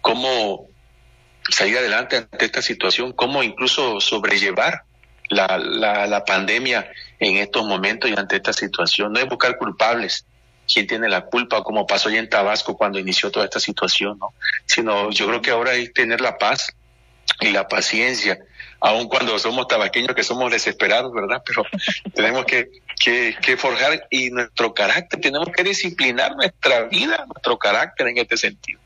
cómo 0.00 0.68
salir 1.50 1.76
adelante 1.76 2.16
ante 2.16 2.46
esta 2.46 2.62
situación, 2.62 3.12
cómo 3.12 3.42
incluso 3.42 4.00
sobrellevar 4.00 4.84
la, 5.28 5.58
la, 5.58 6.06
la 6.06 6.24
pandemia 6.24 6.90
en 7.18 7.36
estos 7.36 7.66
momentos 7.66 8.08
y 8.08 8.14
ante 8.18 8.36
esta 8.36 8.54
situación. 8.54 9.12
No 9.12 9.20
es 9.20 9.28
buscar 9.28 9.58
culpables, 9.58 10.24
quién 10.66 10.86
tiene 10.86 11.10
la 11.10 11.26
culpa, 11.26 11.62
como 11.62 11.86
pasó 11.86 12.08
ya 12.08 12.20
en 12.20 12.30
Tabasco 12.30 12.74
cuando 12.74 12.98
inició 12.98 13.30
toda 13.30 13.44
esta 13.44 13.60
situación, 13.60 14.18
¿no? 14.18 14.32
Sino 14.64 15.10
yo 15.10 15.26
creo 15.26 15.42
que 15.42 15.50
ahora 15.50 15.72
que 15.72 15.90
tener 15.90 16.22
la 16.22 16.38
paz 16.38 16.74
y 17.40 17.50
la 17.50 17.68
paciencia, 17.68 18.38
aun 18.80 19.08
cuando 19.08 19.38
somos 19.38 19.68
tabasqueños 19.68 20.14
que 20.14 20.22
somos 20.22 20.50
desesperados, 20.50 21.12
¿verdad? 21.12 21.42
Pero 21.44 21.64
tenemos 22.14 22.44
que, 22.44 22.68
que, 23.02 23.36
que, 23.40 23.56
forjar 23.56 24.06
y 24.10 24.30
nuestro 24.30 24.74
carácter, 24.74 25.20
tenemos 25.20 25.48
que 25.50 25.62
disciplinar 25.62 26.34
nuestra 26.36 26.84
vida, 26.84 27.24
nuestro 27.26 27.58
carácter 27.58 28.08
en 28.08 28.18
este 28.18 28.36
sentido. 28.36 28.80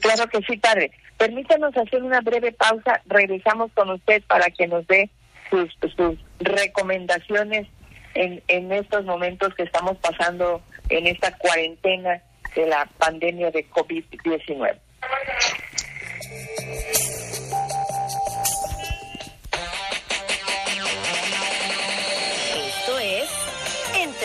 Claro 0.00 0.28
que 0.28 0.40
sí, 0.46 0.56
padre. 0.56 0.90
Permítanos 1.16 1.76
hacer 1.76 2.02
una 2.02 2.20
breve 2.22 2.52
pausa, 2.52 3.02
regresamos 3.04 3.70
con 3.74 3.90
usted 3.90 4.22
para 4.26 4.50
que 4.50 4.66
nos 4.66 4.86
dé 4.86 5.10
sus, 5.50 5.76
sus 5.94 6.18
recomendaciones 6.38 7.68
en, 8.14 8.42
en 8.48 8.72
estos 8.72 9.04
momentos 9.04 9.54
que 9.54 9.64
estamos 9.64 9.98
pasando 9.98 10.62
en 10.88 11.06
esta 11.06 11.36
cuarentena 11.36 12.22
de 12.54 12.66
la 12.66 12.86
pandemia 12.98 13.50
de 13.50 13.68
COVID-19. 13.68 14.78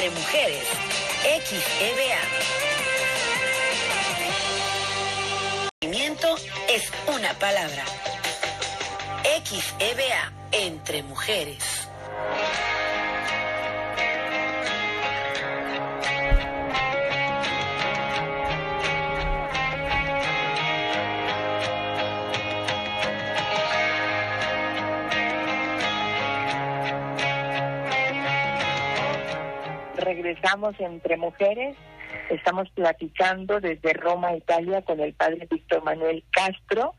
Entre 0.05 0.19
Mujeres, 0.21 0.67
XEBA. 1.23 2.19
Movimiento 5.81 6.35
es 6.69 6.91
una 7.07 7.33
palabra. 7.39 7.83
XEBA, 9.23 10.31
Entre 10.51 11.01
Mujeres. 11.01 11.74
Regresamos 30.45 30.75
entre 30.79 31.17
mujeres. 31.17 31.75
Estamos 32.29 32.69
platicando 32.71 33.59
desde 33.59 33.93
Roma, 33.93 34.35
Italia, 34.35 34.81
con 34.83 34.99
el 34.99 35.13
padre 35.13 35.47
Víctor 35.49 35.83
Manuel 35.83 36.23
Castro. 36.31 36.93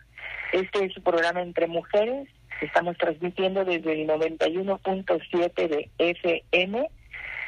Este 0.53 0.85
es 0.85 0.93
su 0.93 1.03
programa 1.03 1.43
Entre 1.43 1.67
Mujeres. 1.67 2.29
Estamos 2.61 2.97
transmitiendo 2.99 3.65
desde 3.65 3.93
el 3.93 4.09
91.7 4.09 5.69
de 5.69 5.91
FM. 5.99 6.89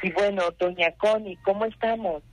Y 0.03 0.11
bueno, 0.11 0.43
doña 0.57 0.91
Connie, 0.93 1.37
¿cómo 1.43 1.65
estamos? 1.65 2.23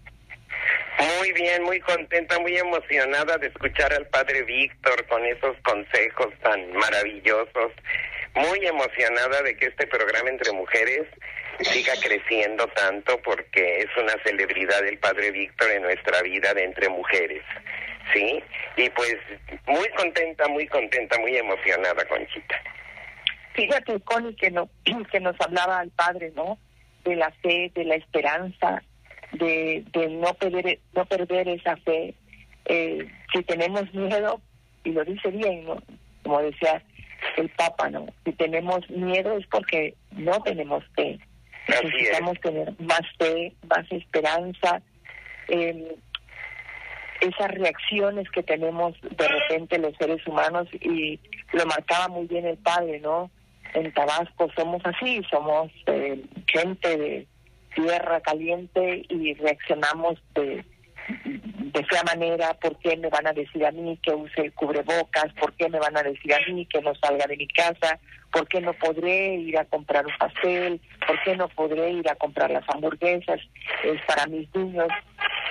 Muy 0.99 1.33
bien, 1.33 1.65
muy 1.65 1.81
contenta, 1.81 2.39
muy 2.39 2.57
emocionada 2.57 3.37
de 3.39 3.49
escuchar 3.49 3.93
al 3.93 4.07
padre 4.07 4.43
Víctor 4.45 5.07
con 5.09 5.25
esos 5.25 5.57
consejos 5.65 6.29
tan 6.43 6.73
maravillosos. 6.73 7.73
Muy 8.35 8.65
emocionada 8.67 9.43
de 9.43 9.57
que 9.57 9.67
este 9.67 9.87
programa 9.87 10.31
entre 10.31 10.53
mujeres 10.53 11.07
siga 11.61 11.93
creciendo 12.03 12.67
tanto 12.69 13.21
porque 13.23 13.81
es 13.81 13.89
una 13.97 14.13
celebridad 14.23 14.87
el 14.87 14.99
padre 14.99 15.31
Víctor 15.31 15.71
en 15.71 15.83
nuestra 15.83 16.23
vida 16.23 16.53
de 16.55 16.65
entre 16.65 16.89
mujeres. 16.89 17.43
¿Sí? 18.13 18.43
Y 18.77 18.89
pues 18.91 19.17
muy 19.67 19.89
contenta, 19.91 20.47
muy 20.49 20.67
contenta, 20.69 21.19
muy 21.19 21.37
emocionada, 21.37 22.05
Conchita. 22.07 22.57
Fíjate, 23.55 23.99
Connie, 24.01 24.37
que, 24.37 24.51
no, 24.51 24.69
que 25.11 25.21
nos 25.21 25.41
hablaba 25.41 25.79
al 25.79 25.91
padre, 25.91 26.33
¿no? 26.37 26.59
De 27.05 27.17
la 27.17 27.31
fe, 27.43 27.73
de 27.75 27.85
la 27.85 27.97
esperanza, 27.97 28.83
de, 29.33 29.85
de 29.93 30.09
no, 30.09 30.35
perder, 30.35 30.79
no 30.95 31.07
perder 31.07 31.49
esa 31.49 31.77
fe. 31.79 32.15
Eh, 32.67 33.07
si 33.33 33.43
tenemos 33.45 33.93
miedo, 33.95 34.41
y 34.85 34.91
lo 34.91 35.05
dice 35.05 35.31
bien, 35.31 35.65
¿no? 35.65 35.83
Como 36.23 36.43
decía 36.43 36.83
el 37.37 37.49
Papa, 37.51 37.91
¿no? 37.91 38.07
Si 38.25 38.33
tenemos 38.33 38.89
miedo 38.91 39.37
es 39.39 39.47
porque 39.47 39.95
no 40.13 40.41
tenemos 40.43 40.85
fe. 40.95 41.19
Necesitamos 41.69 42.41
tener 42.41 42.73
más 42.81 43.03
fe, 43.19 43.55
más 43.69 43.91
esperanza. 43.91 44.83
Eh, 45.49 45.97
esas 47.21 47.51
reacciones 47.53 48.31
que 48.31 48.43
tenemos 48.43 48.95
de 49.01 49.29
repente 49.29 49.79
los 49.79 49.97
seres 49.97 50.25
humanos 50.27 50.69
y 50.81 51.19
lo 51.53 51.65
marcaba 51.67 52.09
muy 52.09 52.27
bien 52.27 52.47
el 52.47 52.59
padre, 52.59 53.01
¿no? 53.01 53.31
En 53.75 53.93
Tabasco 53.93 54.51
somos 54.55 54.83
así, 54.85 55.23
somos 55.31 55.73
eh, 55.87 56.23
gente 56.47 56.97
de 56.97 57.27
tierra 57.75 58.21
caliente 58.21 59.05
y 59.09 59.35
reaccionamos 59.35 60.23
de, 60.35 60.65
de 61.73 61.85
fea 61.85 62.03
manera, 62.05 62.55
¿por 62.55 62.79
qué 62.79 62.97
me 62.97 63.09
van 63.09 63.27
a 63.27 63.33
decir 63.33 63.67
a 63.67 63.73
mí 63.73 63.99
que 64.01 64.13
use 64.13 64.41
el 64.41 64.53
cubrebocas? 64.53 65.33
¿Por 65.41 65.53
qué 65.55 65.69
me 65.69 65.81
van 65.81 65.97
a 65.97 66.03
decir 66.03 66.33
a 66.33 66.39
mí 66.49 66.65
que 66.67 66.81
no 66.81 66.95
salga 66.95 67.27
de 67.27 67.37
mi 67.37 67.49
casa? 67.49 67.99
¿Por 68.31 68.47
qué 68.47 68.61
no 68.61 68.73
podré 68.75 69.35
ir 69.35 69.59
a 69.59 69.65
comprar 69.65 70.07
un 70.07 70.17
pastel? 70.17 70.81
¿Por 71.05 71.21
qué 71.25 71.35
no 71.37 71.49
podré 71.49 71.91
ir 71.91 72.09
a 72.09 72.15
comprar 72.15 72.51
las 72.53 72.63
hamburguesas 72.69 73.41
es 73.83 74.01
para 74.07 74.27
mis 74.27 74.53
niños? 74.55 74.87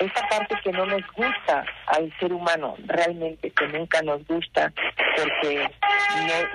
Esta 0.00 0.26
parte 0.28 0.54
que 0.64 0.72
no 0.72 0.86
nos 0.86 1.02
gusta 1.12 1.66
al 1.86 2.10
ser 2.18 2.32
humano, 2.32 2.76
realmente 2.86 3.50
que 3.50 3.68
nunca 3.68 4.00
nos 4.00 4.26
gusta, 4.26 4.72
porque 5.16 5.68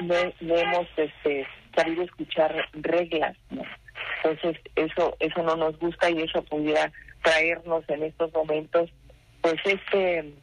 no, 0.02 0.34
no, 0.42 0.56
hemos 0.56 0.88
este, 0.98 1.48
sabido 1.76 2.04
escuchar 2.04 2.68
reglas, 2.74 3.38
¿no? 3.52 3.64
Entonces 4.24 4.62
eso 4.76 5.16
eso 5.20 5.44
no 5.44 5.56
nos 5.56 5.78
gusta 5.80 6.10
y 6.10 6.22
eso 6.22 6.44
pudiera 6.44 6.92
traernos 7.24 7.84
en 7.90 8.04
estos 8.04 8.34
momentos 8.34 8.90
pues 9.42 9.56
este 9.66 10.34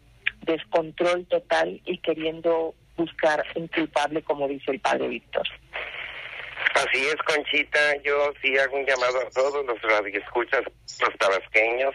descontrol 0.43 1.27
total 1.27 1.81
y 1.85 1.99
queriendo 1.99 2.75
buscar 2.97 3.45
un 3.55 3.69
culpable 3.69 4.23
como 4.23 4.49
dice 4.49 4.73
el 4.73 4.81
padre 4.81 5.09
Víctor. 5.09 5.47
Así 6.75 7.07
es, 7.07 7.17
Conchita. 7.25 7.97
Yo 8.03 8.33
sí 8.43 8.57
hago 8.59 8.77
un 8.77 8.87
llamado 8.87 9.21
a 9.21 9.31
todos 9.31 9.65
los 9.67 9.81
radioescuchas, 9.83 10.63
los 11.01 11.19
tabasqueños, 11.19 11.95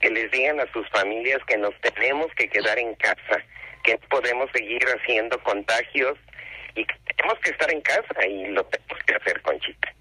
que 0.00 0.10
les 0.10 0.30
digan 0.30 0.60
a 0.60 0.70
sus 0.72 0.88
familias 0.90 1.38
que 1.46 1.56
nos 1.56 1.74
tenemos 1.80 2.28
que 2.36 2.48
quedar 2.48 2.78
en 2.78 2.94
casa, 2.96 3.42
que 3.84 3.98
podemos 4.10 4.50
seguir 4.52 4.82
haciendo 4.84 5.42
contagios 5.42 6.18
y 6.74 6.84
que 6.84 6.94
tenemos 7.16 7.38
que 7.40 7.50
estar 7.50 7.70
en 7.70 7.80
casa 7.82 8.26
y 8.26 8.46
lo 8.48 8.64
tenemos 8.64 9.04
que 9.04 9.14
hacer, 9.14 9.42
Conchita. 9.42 9.94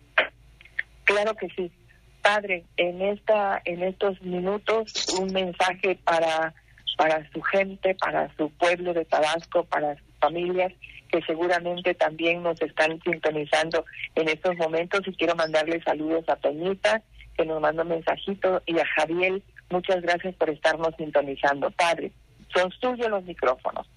Claro 1.06 1.36
que 1.36 1.48
sí. 1.50 1.72
Padre, 2.22 2.66
en 2.78 3.02
esta 3.02 3.62
en 3.66 3.84
estos 3.84 4.22
minutos 4.22 5.08
un 5.20 5.32
mensaje 5.34 5.98
para 6.04 6.54
para 6.98 7.30
su 7.32 7.42
gente, 7.42 7.96
para 7.96 8.34
su 8.36 8.50
pueblo 8.52 8.94
de 8.94 9.06
Tabasco, 9.06 9.64
para 9.66 9.96
sus 9.96 10.18
familias 10.20 10.72
que 11.12 11.22
seguramente 11.24 11.94
también 11.94 12.42
nos 12.42 12.62
están 12.62 13.00
sintonizando 13.02 13.86
en 14.16 14.30
estos 14.30 14.56
momentos 14.58 15.02
y 15.06 15.14
quiero 15.16 15.36
mandarle 15.36 15.82
saludos 15.84 16.24
a 16.30 16.38
Toñita 16.38 17.02
que 17.36 17.46
nos 17.46 17.62
mandó 17.62 17.84
un 17.84 17.90
mensajito 17.90 18.62
y 18.66 18.78
a 18.80 18.86
Javier, 18.86 19.42
muchas 19.70 20.02
gracias 20.02 20.36
por 20.36 20.50
estarnos 20.50 20.96
sintonizando. 20.98 21.72
Padre, 21.72 22.12
son 22.54 22.72
suyos 22.72 23.10
los 23.10 23.24
micrófonos. 23.24 23.88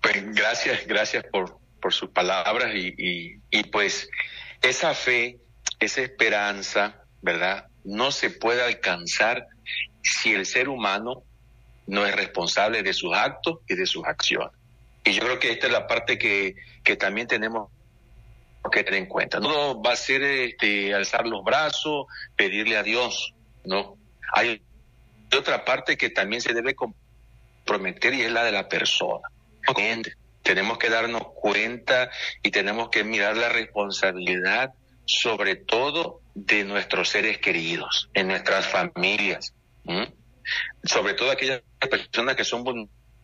Pues 0.00 0.34
gracias, 0.34 0.86
gracias 0.86 1.24
por, 1.30 1.58
por 1.80 1.92
sus 1.92 2.10
palabras 2.10 2.74
y, 2.74 3.40
y, 3.50 3.62
pues 3.64 4.08
esa 4.62 4.94
fe, 4.94 5.38
esa 5.78 6.02
esperanza, 6.02 7.02
¿verdad? 7.22 7.66
No 7.84 8.10
se 8.12 8.30
puede 8.30 8.62
alcanzar 8.62 9.46
si 10.02 10.32
el 10.32 10.46
ser 10.46 10.68
humano 10.68 11.22
no 11.86 12.06
es 12.06 12.14
responsable 12.14 12.82
de 12.82 12.92
sus 12.92 13.16
actos 13.16 13.58
y 13.68 13.74
de 13.74 13.86
sus 13.86 14.04
acciones. 14.04 14.52
Y 15.04 15.12
yo 15.12 15.22
creo 15.22 15.38
que 15.38 15.50
esta 15.50 15.66
es 15.66 15.72
la 15.72 15.86
parte 15.86 16.18
que, 16.18 16.54
que 16.84 16.96
también 16.96 17.26
tenemos 17.26 17.70
que 18.70 18.84
tener 18.84 19.00
en 19.00 19.06
cuenta. 19.06 19.40
No 19.40 19.80
va 19.82 19.92
a 19.92 19.96
ser 19.96 20.22
este, 20.22 20.94
alzar 20.94 21.26
los 21.26 21.42
brazos, 21.42 22.06
pedirle 22.36 22.76
a 22.76 22.82
Dios, 22.82 23.34
¿no? 23.64 23.96
Hay 24.34 24.62
otra 25.36 25.64
parte 25.64 25.96
que 25.96 26.10
también 26.10 26.42
se 26.42 26.52
debe 26.52 26.74
prometer 27.64 28.14
y 28.14 28.22
es 28.22 28.32
la 28.32 28.44
de 28.44 28.52
la 28.52 28.68
persona. 28.68 29.28
Tenemos 30.50 30.78
que 30.78 30.90
darnos 30.90 31.22
cuenta 31.32 32.10
y 32.42 32.50
tenemos 32.50 32.88
que 32.88 33.04
mirar 33.04 33.36
la 33.36 33.50
responsabilidad 33.50 34.72
sobre 35.06 35.54
todo 35.54 36.22
de 36.34 36.64
nuestros 36.64 37.08
seres 37.08 37.38
queridos, 37.38 38.10
en 38.14 38.26
nuestras 38.26 38.66
familias, 38.66 39.54
sobre 40.82 41.14
todo 41.14 41.30
aquellas 41.30 41.62
personas 41.88 42.34
que 42.34 42.42
son 42.42 42.64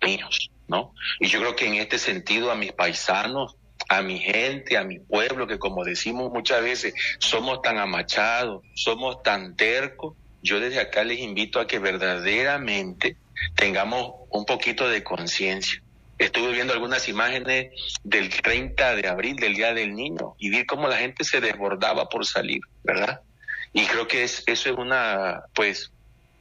niños, 0.01 0.53
¿no? 0.69 0.95
Y 1.19 1.27
yo 1.27 1.41
creo 1.41 1.57
que 1.57 1.67
en 1.67 1.75
este 1.75 1.99
sentido 1.99 2.53
a 2.53 2.55
mis 2.55 2.71
paisanos, 2.71 3.57
a 3.89 4.03
mi 4.03 4.21
gente, 4.21 4.79
a 4.79 4.85
mi 4.85 5.01
pueblo, 5.01 5.49
que 5.49 5.59
como 5.59 5.83
decimos 5.83 6.31
muchas 6.33 6.63
veces, 6.63 6.95
somos 7.19 7.61
tan 7.61 7.79
amachados, 7.79 8.63
somos 8.77 9.21
tan 9.25 9.57
tercos, 9.57 10.15
yo 10.43 10.61
desde 10.61 10.79
acá 10.79 11.03
les 11.03 11.19
invito 11.19 11.59
a 11.59 11.67
que 11.67 11.81
verdaderamente 11.81 13.17
tengamos 13.57 14.13
un 14.31 14.45
poquito 14.45 14.89
de 14.89 15.03
conciencia. 15.03 15.83
Estuve 16.19 16.53
viendo 16.53 16.73
algunas 16.73 17.09
imágenes 17.09 17.73
del 18.03 18.31
30 18.31 18.97
de 18.97 19.09
abril, 19.09 19.37
del 19.37 19.55
Día 19.55 19.75
del 19.75 19.95
Niño, 19.95 20.35
y 20.39 20.51
vi 20.51 20.65
cómo 20.65 20.89
la 20.89 20.97
gente 20.97 21.25
se 21.25 21.41
desbordaba 21.41 22.09
por 22.09 22.25
salir, 22.25 22.61
¿verdad? 22.83 23.21
Y 23.73 23.85
creo 23.87 24.09
que 24.09 24.25
es, 24.25 24.43
eso 24.47 24.71
es 24.71 24.77
una, 24.77 25.43
pues, 25.55 25.93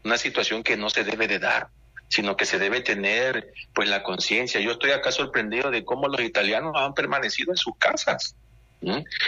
una 0.03 0.17
situación 0.17 0.63
que 0.63 0.77
no 0.77 0.89
se 0.89 1.03
debe 1.03 1.27
de 1.27 1.39
dar 1.39 1.69
sino 2.07 2.37
que 2.37 2.45
se 2.45 2.59
debe 2.59 2.81
tener 2.81 3.53
pues 3.73 3.89
la 3.89 4.03
conciencia. 4.03 4.59
Yo 4.61 4.71
estoy 4.71 4.91
acá 4.91 5.11
sorprendido 5.11 5.71
de 5.71 5.83
cómo 5.83 6.07
los 6.07 6.21
italianos 6.21 6.73
han 6.75 6.93
permanecido 6.93 7.51
en 7.51 7.57
sus 7.57 7.75
casas. 7.77 8.35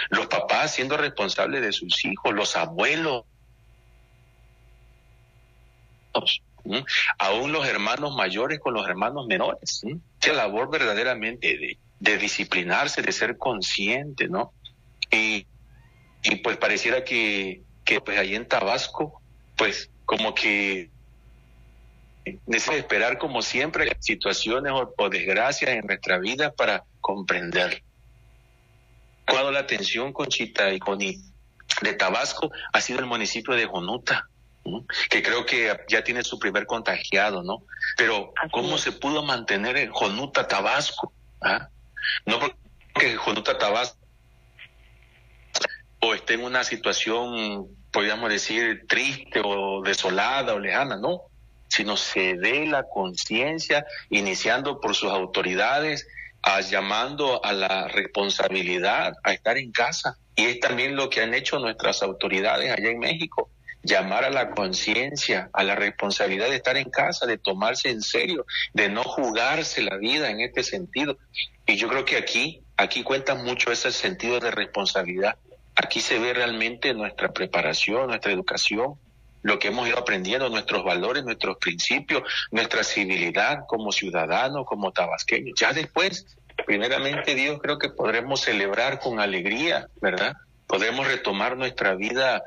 Los 0.10 0.28
papás 0.28 0.76
siendo 0.76 0.98
responsables 0.98 1.62
de 1.62 1.72
sus 1.72 2.06
hijos, 2.06 2.34
los 2.34 2.56
abuelos, 2.56 3.24
aún 7.18 7.52
los 7.52 7.68
hermanos 7.68 8.16
mayores 8.16 8.60
con 8.60 8.74
los 8.74 8.88
hermanos 8.88 9.28
menores. 9.28 9.82
Esa 10.22 10.34
labor 10.34 10.70
verdaderamente 10.70 11.78
de, 12.00 12.18
disciplinarse, 12.18 13.02
de 13.02 13.12
ser 13.12 13.38
consciente, 13.38 14.28
¿no? 14.28 14.54
Y, 15.12 15.46
pues 16.44 16.58
pareciera 16.58 17.04
que, 17.04 17.62
que 17.86 18.02
pues 18.02 18.18
ahí 18.18 18.36
en 18.36 18.48
Tabasco, 18.48 19.22
pues 19.56 19.90
como 20.06 20.34
que 20.34 20.90
necesita 22.46 22.76
esperar 22.76 23.18
como 23.18 23.42
siempre 23.42 23.96
situaciones 24.00 24.74
o, 24.74 25.10
desgracias 25.10 25.72
en 25.72 25.86
nuestra 25.86 26.18
vida 26.18 26.52
para 26.52 26.84
comprender. 27.02 27.84
Cuando 29.26 29.52
la 29.52 29.60
atención, 29.60 30.14
Conchita 30.14 30.72
y 30.72 30.80
de 31.82 31.94
Tabasco 31.94 32.52
ha 32.74 32.82
sido 32.82 33.00
el 33.00 33.06
municipio 33.06 33.54
de 33.54 33.66
Jonuta, 33.66 34.30
que 35.10 35.24
creo 35.24 35.46
que 35.46 35.76
ya 35.88 36.04
tiene 36.04 36.24
su 36.24 36.40
primer 36.40 36.66
contagiado, 36.66 37.44
¿no? 37.44 37.64
Pero 37.98 38.34
¿cómo 38.52 38.78
se 38.78 38.92
pudo 38.92 39.24
mantener 39.24 39.78
en 39.78 39.92
Jonuta, 39.92 40.48
Tabasco? 40.48 41.14
¿Ah? 41.42 41.70
No 42.26 42.40
porque 42.40 43.16
Jonuta, 43.16 43.58
Tabasco 43.58 43.98
o 46.00 46.14
esté 46.14 46.36
en 46.36 46.44
una 46.44 46.64
situación, 46.64 47.68
podríamos 47.92 48.30
decir, 48.30 48.86
triste 48.88 49.42
o 49.44 49.82
desolada 49.82 50.54
o 50.54 50.60
lejana, 50.60 50.96
no 50.96 51.24
sino 51.70 51.98
se 51.98 52.36
dé 52.36 52.66
la 52.66 52.84
conciencia, 52.84 53.86
iniciando 54.10 54.80
por 54.80 54.96
sus 54.96 55.12
autoridades, 55.12 56.08
a 56.42 56.62
llamando 56.62 57.44
a 57.44 57.52
la 57.52 57.88
responsabilidad, 57.88 59.14
a 59.24 59.34
estar 59.34 59.58
en 59.58 59.72
casa. 59.72 60.18
Y 60.36 60.46
es 60.46 60.60
también 60.60 60.96
lo 60.96 61.10
que 61.10 61.22
han 61.22 61.34
hecho 61.34 61.60
nuestras 61.60 62.02
autoridades 62.04 62.72
allá 62.72 62.90
en 62.90 63.00
México, 63.00 63.50
llamar 63.84 64.26
a 64.26 64.30
la 64.30 64.52
conciencia, 64.52 65.50
a 65.54 65.64
la 65.64 65.76
responsabilidad 65.76 66.50
de 66.50 66.56
estar 66.56 66.78
en 66.78 66.90
casa, 66.90 67.26
de 67.26 67.38
tomarse 67.38 67.90
en 67.90 68.02
serio, 68.02 68.46
de 68.74 68.90
no 68.90 69.04
jugarse 69.04 69.82
la 69.82 69.98
vida 69.98 70.30
en 70.30 70.42
este 70.42 70.64
sentido. 70.64 71.18
Y 71.66 71.76
yo 71.78 71.88
creo 71.88 72.06
que 72.06 72.18
aquí, 72.18 72.62
aquí 72.76 73.04
cuenta 73.04 73.36
mucho 73.36 73.72
ese 73.72 73.92
sentido 73.92 74.40
de 74.40 74.52
responsabilidad. 74.52 75.38
Aquí 75.76 76.02
se 76.02 76.20
ve 76.20 76.34
realmente 76.34 76.94
nuestra 76.94 77.32
preparación, 77.32 78.08
nuestra 78.08 78.32
educación, 78.32 78.96
lo 79.44 79.60
que 79.60 79.68
hemos 79.68 79.88
ido 79.88 80.00
aprendiendo, 80.00 80.50
nuestros 80.50 80.84
valores, 80.84 81.24
nuestros 81.24 81.58
principios, 81.58 82.24
nuestra 82.52 82.84
civilidad 82.84 83.60
como 83.68 83.92
ciudadanos, 83.92 84.66
como 84.66 84.92
tabasqueños. 84.92 85.58
Ya 85.60 85.74
después, 85.74 86.26
primeramente 86.66 87.36
Dios, 87.36 87.60
creo 87.62 87.78
que 87.78 87.90
podremos 87.90 88.42
celebrar 88.42 89.00
con 89.00 89.20
alegría, 89.20 89.88
¿verdad? 90.02 90.34
Podremos 90.68 91.08
retomar 91.08 91.58
nuestra 91.58 91.96
vida, 91.96 92.44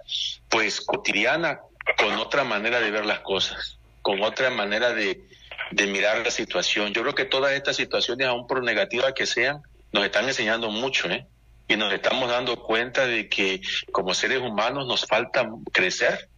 pues, 0.49 0.81
cotidiana 0.81 1.61
con 1.99 2.13
otra 2.15 2.45
manera 2.45 2.81
de 2.81 2.91
ver 2.91 3.07
las 3.07 3.21
cosas, 3.21 3.79
con 4.03 4.23
otra 4.23 4.51
manera 4.51 4.93
de, 4.93 5.27
mirar 5.73 6.19
la 6.25 6.31
situación. 6.31 6.93
Yo 6.93 7.03
creo 7.03 7.15
que 7.15 7.25
todas 7.25 7.53
estas 7.53 7.77
situaciones, 7.77 8.27
aun 8.27 8.47
por 8.47 8.63
negativas 8.63 9.13
que 9.15 9.27
sean, 9.27 9.63
nos 9.93 10.05
están 10.05 10.27
enseñando 10.27 10.71
mucho, 10.71 11.09
¿eh? 11.11 11.27
Y 11.69 11.77
nos 11.77 11.93
estamos 11.93 12.29
dando 12.29 12.57
cuenta 12.63 13.07
de 13.07 13.29
que 13.29 13.61
como 13.93 14.13
seres 14.13 14.41
humanos 14.41 14.87
nos 14.87 15.07
falta 15.07 15.49
crecer, 15.73 16.29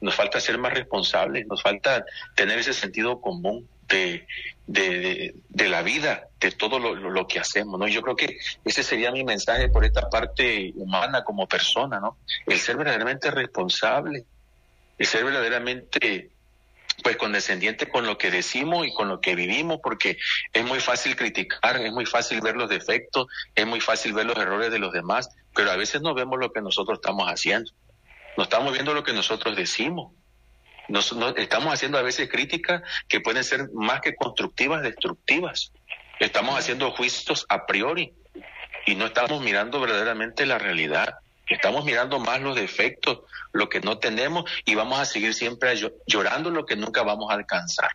nos 0.00 0.14
falta 0.14 0.40
ser 0.40 0.58
más 0.58 0.72
responsables, 0.72 1.46
nos 1.48 1.62
falta 1.62 2.04
tener 2.36 2.60
ese 2.60 2.72
sentido 2.72 3.20
común 3.20 3.68
de, 3.88 4.26
de, 4.68 5.34
de, 5.48 5.68
la 5.68 5.82
vida, 5.82 6.28
de 6.38 6.52
todo 6.52 6.78
lo, 6.78 6.94
lo, 6.94 7.26
que 7.26 7.40
hacemos, 7.40 7.80
¿no? 7.80 7.88
yo 7.88 8.02
creo 8.02 8.14
que 8.14 8.38
ese 8.64 8.82
sería 8.82 9.10
mi 9.10 9.24
mensaje 9.24 9.70
por 9.70 9.84
esta 9.84 10.10
parte 10.10 10.72
humana 10.76 11.24
como 11.24 11.48
persona, 11.48 11.98
¿no? 12.00 12.18
El 12.46 12.58
ser 12.60 12.76
verdaderamente 12.76 13.30
responsable, 13.30 14.26
el 14.98 15.06
ser 15.06 15.24
verdaderamente 15.24 16.30
pues 17.02 17.16
condescendiente 17.16 17.88
con 17.88 18.06
lo 18.06 18.18
que 18.18 18.30
decimos 18.30 18.86
y 18.86 18.92
con 18.92 19.08
lo 19.08 19.20
que 19.20 19.34
vivimos, 19.34 19.78
porque 19.82 20.18
es 20.52 20.64
muy 20.64 20.80
fácil 20.80 21.16
criticar, 21.16 21.80
es 21.80 21.92
muy 21.92 22.04
fácil 22.04 22.42
ver 22.42 22.56
los 22.56 22.68
defectos, 22.68 23.26
es 23.54 23.66
muy 23.66 23.80
fácil 23.80 24.12
ver 24.12 24.26
los 24.26 24.36
errores 24.36 24.70
de 24.70 24.78
los 24.78 24.92
demás, 24.92 25.30
pero 25.54 25.70
a 25.70 25.76
veces 25.76 26.02
no 26.02 26.12
vemos 26.12 26.38
lo 26.38 26.52
que 26.52 26.60
nosotros 26.60 26.98
estamos 26.98 27.26
haciendo. 27.26 27.70
No 28.36 28.44
estamos 28.44 28.72
viendo 28.72 28.92
lo 28.92 29.02
que 29.02 29.12
nosotros 29.14 29.56
decimos. 29.56 30.12
Nos, 30.88 31.14
estamos 31.36 31.72
haciendo 31.72 31.98
a 31.98 32.02
veces 32.02 32.28
críticas 32.28 32.82
que 33.08 33.20
pueden 33.20 33.44
ser 33.44 33.70
más 33.72 34.00
que 34.00 34.14
constructivas, 34.14 34.82
destructivas. 34.82 35.72
Estamos 36.18 36.58
haciendo 36.58 36.90
juicios 36.90 37.46
a 37.48 37.66
priori 37.66 38.12
y 38.86 38.94
no 38.94 39.06
estamos 39.06 39.40
mirando 39.42 39.80
verdaderamente 39.80 40.46
la 40.46 40.58
realidad. 40.58 41.16
Estamos 41.46 41.84
mirando 41.84 42.18
más 42.18 42.40
los 42.40 42.56
defectos, 42.56 43.20
lo 43.52 43.68
que 43.68 43.80
no 43.80 43.98
tenemos 43.98 44.50
y 44.64 44.74
vamos 44.74 44.98
a 44.98 45.04
seguir 45.04 45.34
siempre 45.34 45.74
llorando 46.06 46.50
lo 46.50 46.66
que 46.66 46.76
nunca 46.76 47.02
vamos 47.02 47.30
a 47.30 47.34
alcanzar. 47.34 47.90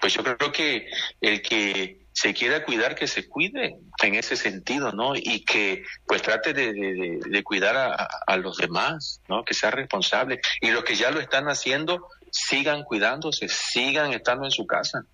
Pues 0.00 0.14
yo 0.14 0.22
creo 0.22 0.52
que 0.52 0.88
el 1.20 1.42
que 1.42 2.01
se 2.12 2.34
quiera 2.34 2.64
cuidar, 2.64 2.94
que 2.94 3.06
se 3.06 3.28
cuide 3.28 3.76
en 4.02 4.14
ese 4.14 4.36
sentido, 4.36 4.92
¿no? 4.92 5.14
Y 5.16 5.44
que 5.44 5.84
pues 6.06 6.22
trate 6.22 6.52
de, 6.52 7.42
cuidar 7.42 7.76
a, 8.26 8.36
los 8.36 8.56
demás, 8.58 9.20
¿no? 9.28 9.44
Que 9.44 9.54
sea 9.54 9.70
responsable. 9.70 10.40
Y 10.60 10.70
los 10.70 10.84
que 10.84 10.94
ya 10.94 11.10
lo 11.10 11.20
están 11.20 11.46
haciendo, 11.48 12.08
sigan 12.30 12.84
cuidándose, 12.84 13.48
sigan 13.48 14.12
estando 14.12 14.44
en 14.44 14.50
su 14.50 14.66
casa, 14.66 15.04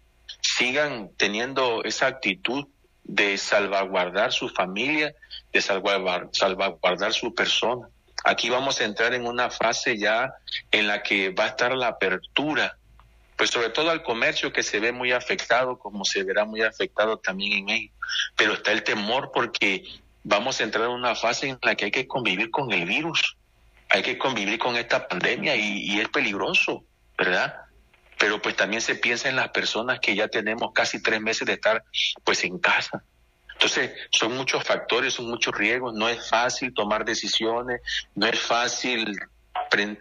sigan 0.41 1.11
teniendo 1.17 1.85
esa 1.85 2.07
actitud 2.07 2.67
de 3.05 3.39
salvaguardar 3.39 4.33
su 4.33 4.49
familia, 4.49 5.15
de 5.53 5.61
salvaguardar, 5.61 6.29
salvaguardar 6.33 7.13
su 7.13 7.35
persona. 7.35 7.89
Aquí 8.25 8.51
vamos 8.51 8.81
a 8.81 8.85
entrar 8.85 9.15
en 9.15 9.27
una 9.27 9.51
fase 9.51 9.97
ya 9.97 10.35
en 10.73 10.89
la 10.89 11.03
que 11.03 11.31
va 11.31 11.45
a 11.45 11.49
estar 11.49 11.75
la 11.75 11.89
apertura 11.89 12.78
pues 13.39 13.51
sobre 13.51 13.71
todo 13.71 13.91
al 13.91 14.03
comercio 14.03 14.53
que 14.53 14.65
se 14.65 14.81
ve 14.81 14.91
muy 14.91 15.13
afectado, 15.13 15.79
como 15.79 16.05
se 16.05 16.25
verá 16.25 16.45
muy 16.45 16.61
afectado 16.63 17.19
también 17.19 17.53
en 17.53 17.65
México. 17.67 17.95
Pero 18.37 18.55
está 18.55 18.73
el 18.73 18.83
temor 18.83 19.31
porque 19.33 19.85
vamos 20.25 20.61
a 20.61 20.65
entrar 20.65 20.87
en 20.87 20.91
una 20.91 21.15
fase 21.15 21.49
en 21.49 21.59
la 21.63 21.77
que 21.77 21.85
hay 21.85 21.91
que 21.93 22.09
convivir 22.09 22.51
con 22.51 22.73
el 22.73 22.85
virus, 22.85 23.37
hay 23.91 24.03
que 24.03 24.19
convivir 24.19 24.59
con 24.59 24.75
esta 24.77 25.07
pandemia 25.07 25.55
y, 25.55 26.01
es 26.01 26.09
peligroso, 26.09 26.85
¿verdad? 27.17 27.55
Pero 28.19 28.43
pues 28.43 28.57
también 28.57 28.83
se 28.83 28.97
piensa 28.97 29.29
en 29.29 29.37
las 29.37 29.51
personas 29.51 30.01
que 30.01 30.17
ya 30.17 30.27
tenemos 30.27 30.73
casi 30.75 31.01
tres 31.01 31.21
meses 31.21 31.47
de 31.47 31.53
estar 31.53 31.85
pues 32.25 32.43
en 32.43 32.59
casa. 32.59 33.05
Entonces, 33.53 33.93
son 34.11 34.37
muchos 34.37 34.65
factores, 34.65 35.15
son 35.15 35.31
muchos 35.31 35.55
riesgos, 35.55 35.95
no 35.95 36.09
es 36.09 36.29
fácil 36.29 36.75
tomar 36.75 37.05
decisiones, 37.05 37.81
no 38.17 38.27
es 38.27 38.39
fácil 38.41 39.17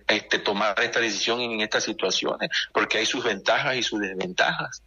este, 0.08 0.40
tomar 0.40 0.80
esta 0.80 1.00
decisión 1.00 1.42
en 1.42 1.62
estas 1.62 1.84
situaciones, 1.84 2.50
porque 2.74 3.00
hay 3.00 3.06
sus 3.06 3.24
ventajas 3.24 3.76
y 3.76 3.84
sus 3.84 4.00
desventajas. 4.00 4.82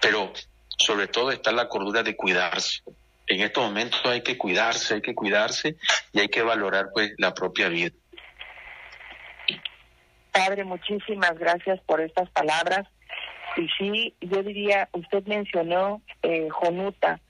Pero 0.00 0.32
sobre 0.78 1.06
todo 1.06 1.30
está 1.30 1.52
la 1.52 1.68
cordura 1.68 2.02
de 2.02 2.16
cuidarse. 2.16 2.82
En 3.26 3.40
estos 3.40 3.64
momentos 3.64 4.00
hay 4.04 4.22
que 4.22 4.36
cuidarse, 4.36 4.94
hay 4.94 5.02
que 5.02 5.14
cuidarse 5.14 5.76
y 6.12 6.20
hay 6.20 6.28
que 6.28 6.42
valorar 6.42 6.90
pues 6.92 7.12
la 7.18 7.32
propia 7.32 7.68
vida. 7.68 7.94
Padre, 10.32 10.64
muchísimas 10.64 11.38
gracias 11.38 11.80
por 11.86 12.00
estas 12.00 12.28
palabras. 12.30 12.86
Y 13.56 13.68
sí, 13.78 14.14
yo 14.20 14.42
diría, 14.42 14.88
usted 14.92 15.24
mencionó 15.26 16.02
eh, 16.22 16.48
Jonuta, 16.50 17.20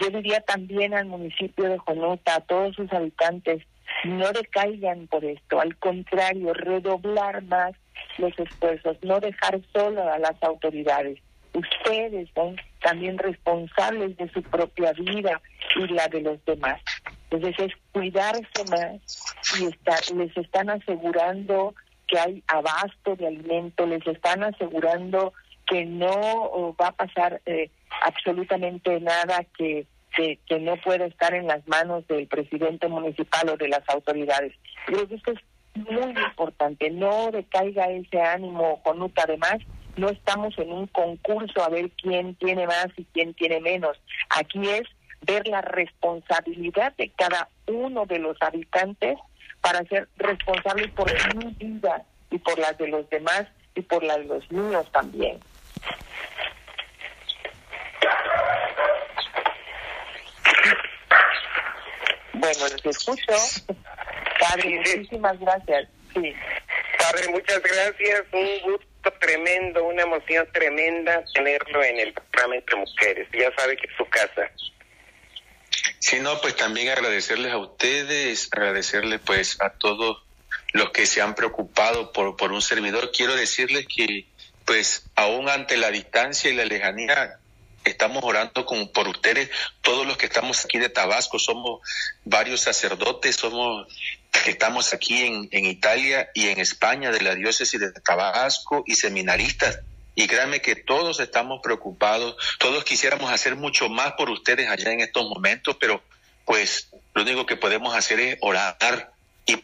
yo 0.00 0.10
diría 0.10 0.40
también 0.40 0.94
al 0.94 1.06
municipio 1.06 1.68
de 1.68 1.78
Jonuta, 1.78 2.36
a 2.36 2.40
todos 2.40 2.74
sus 2.74 2.92
habitantes, 2.92 3.64
no 4.04 4.32
decaigan 4.32 5.06
por 5.08 5.24
esto, 5.24 5.60
al 5.60 5.76
contrario, 5.76 6.54
redoblar 6.54 7.42
más 7.44 7.72
los 8.18 8.36
esfuerzos, 8.38 8.96
no 9.02 9.20
dejar 9.20 9.60
solo 9.72 10.10
a 10.10 10.18
las 10.18 10.42
autoridades. 10.42 11.20
ustedes 11.54 12.28
son 12.34 12.56
también 12.80 13.18
responsables 13.18 14.16
de 14.16 14.28
su 14.30 14.42
propia 14.42 14.92
vida 14.92 15.40
y 15.76 15.88
la 15.88 16.06
de 16.08 16.20
los 16.20 16.44
demás. 16.44 16.80
Entonces 17.30 17.58
es 17.58 17.72
cuidarse 17.92 18.64
más 18.70 19.00
y 19.58 20.14
les 20.14 20.36
están 20.36 20.70
asegurando 20.70 21.74
que 22.06 22.18
hay 22.18 22.42
abasto 22.46 23.16
de 23.16 23.26
alimento, 23.26 23.86
les 23.86 24.06
están 24.06 24.42
asegurando 24.42 25.32
que 25.66 25.84
no 25.84 26.74
va 26.80 26.88
a 26.88 26.96
pasar 26.96 27.40
eh, 27.44 27.70
absolutamente 28.02 29.00
nada 29.00 29.44
que, 29.56 29.86
que, 30.18 30.40
que, 30.46 30.58
no 30.58 30.76
pueda 30.78 31.06
estar 31.06 31.32
en 31.32 31.46
las 31.46 31.66
manos 31.68 32.06
del 32.08 32.26
presidente 32.26 32.88
municipal 32.88 33.48
o 33.50 33.56
de 33.56 33.68
las 33.68 33.88
autoridades. 33.88 34.52
Creo 34.86 35.06
esto 35.08 35.32
es 35.32 35.38
muy 35.76 36.10
importante, 36.10 36.90
no 36.90 37.30
decaiga 37.30 37.88
ese 37.88 38.20
ánimo 38.20 38.82
con 38.82 38.98
además 39.16 39.58
no 39.96 40.08
estamos 40.08 40.56
en 40.58 40.72
un 40.72 40.86
concurso 40.88 41.62
a 41.62 41.68
ver 41.68 41.90
quién 41.90 42.34
tiene 42.36 42.66
más 42.66 42.88
y 42.96 43.04
quién 43.12 43.34
tiene 43.34 43.60
menos. 43.60 44.00
Aquí 44.30 44.60
es 44.68 44.82
ver 45.22 45.46
la 45.48 45.60
responsabilidad 45.60 46.94
de 46.96 47.10
cada 47.10 47.48
uno 47.66 48.06
de 48.06 48.18
los 48.18 48.36
habitantes 48.40 49.18
para 49.60 49.84
ser 49.84 50.08
responsables 50.16 50.90
por 50.92 51.10
su 51.10 51.38
vida 51.58 52.04
y 52.30 52.38
por 52.38 52.58
las 52.58 52.78
de 52.78 52.88
los 52.88 53.08
demás 53.10 53.46
y 53.74 53.82
por 53.82 54.04
las 54.04 54.18
de 54.18 54.24
los 54.26 54.52
niños 54.52 54.90
también. 54.92 55.38
Bueno, 62.58 62.76
les 62.84 62.96
escucho. 62.96 63.32
Padre, 64.40 64.76
muchísimas 64.76 65.38
gracias. 65.40 65.88
Sí. 66.14 66.32
Padre, 66.98 67.28
muchas 67.28 67.62
gracias. 67.62 68.22
Un 68.32 68.72
gusto 68.72 69.12
tremendo, 69.20 69.84
una 69.84 70.02
emoción 70.02 70.48
tremenda 70.52 71.22
tenerlo 71.34 71.82
en 71.82 71.98
el 71.98 72.12
programa 72.12 72.56
Entre 72.56 72.76
Mujeres. 72.76 73.28
Ya 73.32 73.52
sabe 73.56 73.76
que 73.76 73.86
es 73.86 73.96
su 73.96 74.04
casa. 74.06 74.50
Sí, 75.98 76.20
no, 76.20 76.40
pues 76.40 76.56
también 76.56 76.88
agradecerles 76.88 77.52
a 77.52 77.58
ustedes, 77.58 78.48
agradecerles 78.52 79.20
pues 79.24 79.60
a 79.60 79.70
todos 79.70 80.22
los 80.72 80.90
que 80.90 81.06
se 81.06 81.20
han 81.20 81.34
preocupado 81.34 82.12
por, 82.12 82.36
por 82.36 82.52
un 82.52 82.62
servidor. 82.62 83.10
Quiero 83.12 83.34
decirles 83.36 83.86
que 83.86 84.26
pues 84.64 85.06
aún 85.14 85.48
ante 85.48 85.76
la 85.76 85.90
distancia 85.90 86.50
y 86.50 86.54
la 86.54 86.64
lejanía, 86.64 87.38
estamos 87.84 88.22
orando 88.24 88.64
con, 88.64 88.88
por 88.92 89.08
ustedes, 89.08 89.50
todos 89.82 90.06
los 90.06 90.16
que 90.16 90.26
estamos 90.26 90.64
aquí 90.64 90.78
de 90.78 90.88
Tabasco, 90.88 91.38
somos 91.38 91.80
varios 92.24 92.60
sacerdotes, 92.60 93.36
somos 93.36 93.86
que 94.44 94.50
estamos 94.50 94.92
aquí 94.92 95.24
en, 95.24 95.48
en 95.50 95.66
Italia 95.66 96.30
y 96.34 96.48
en 96.48 96.60
España 96.60 97.10
de 97.10 97.20
la 97.20 97.34
diócesis 97.34 97.80
de 97.80 97.92
Tabasco 97.92 98.84
y 98.86 98.94
seminaristas. 98.94 99.80
Y 100.14 100.26
créanme 100.26 100.60
que 100.60 100.74
todos 100.74 101.20
estamos 101.20 101.60
preocupados, 101.62 102.36
todos 102.58 102.84
quisiéramos 102.84 103.30
hacer 103.30 103.54
mucho 103.54 103.88
más 103.88 104.12
por 104.12 104.30
ustedes 104.30 104.68
allá 104.68 104.92
en 104.92 105.00
estos 105.00 105.28
momentos, 105.28 105.76
pero 105.78 106.02
pues 106.44 106.88
lo 107.14 107.22
único 107.22 107.46
que 107.46 107.56
podemos 107.56 107.94
hacer 107.94 108.18
es 108.20 108.38
orar 108.40 109.12
y 109.46 109.62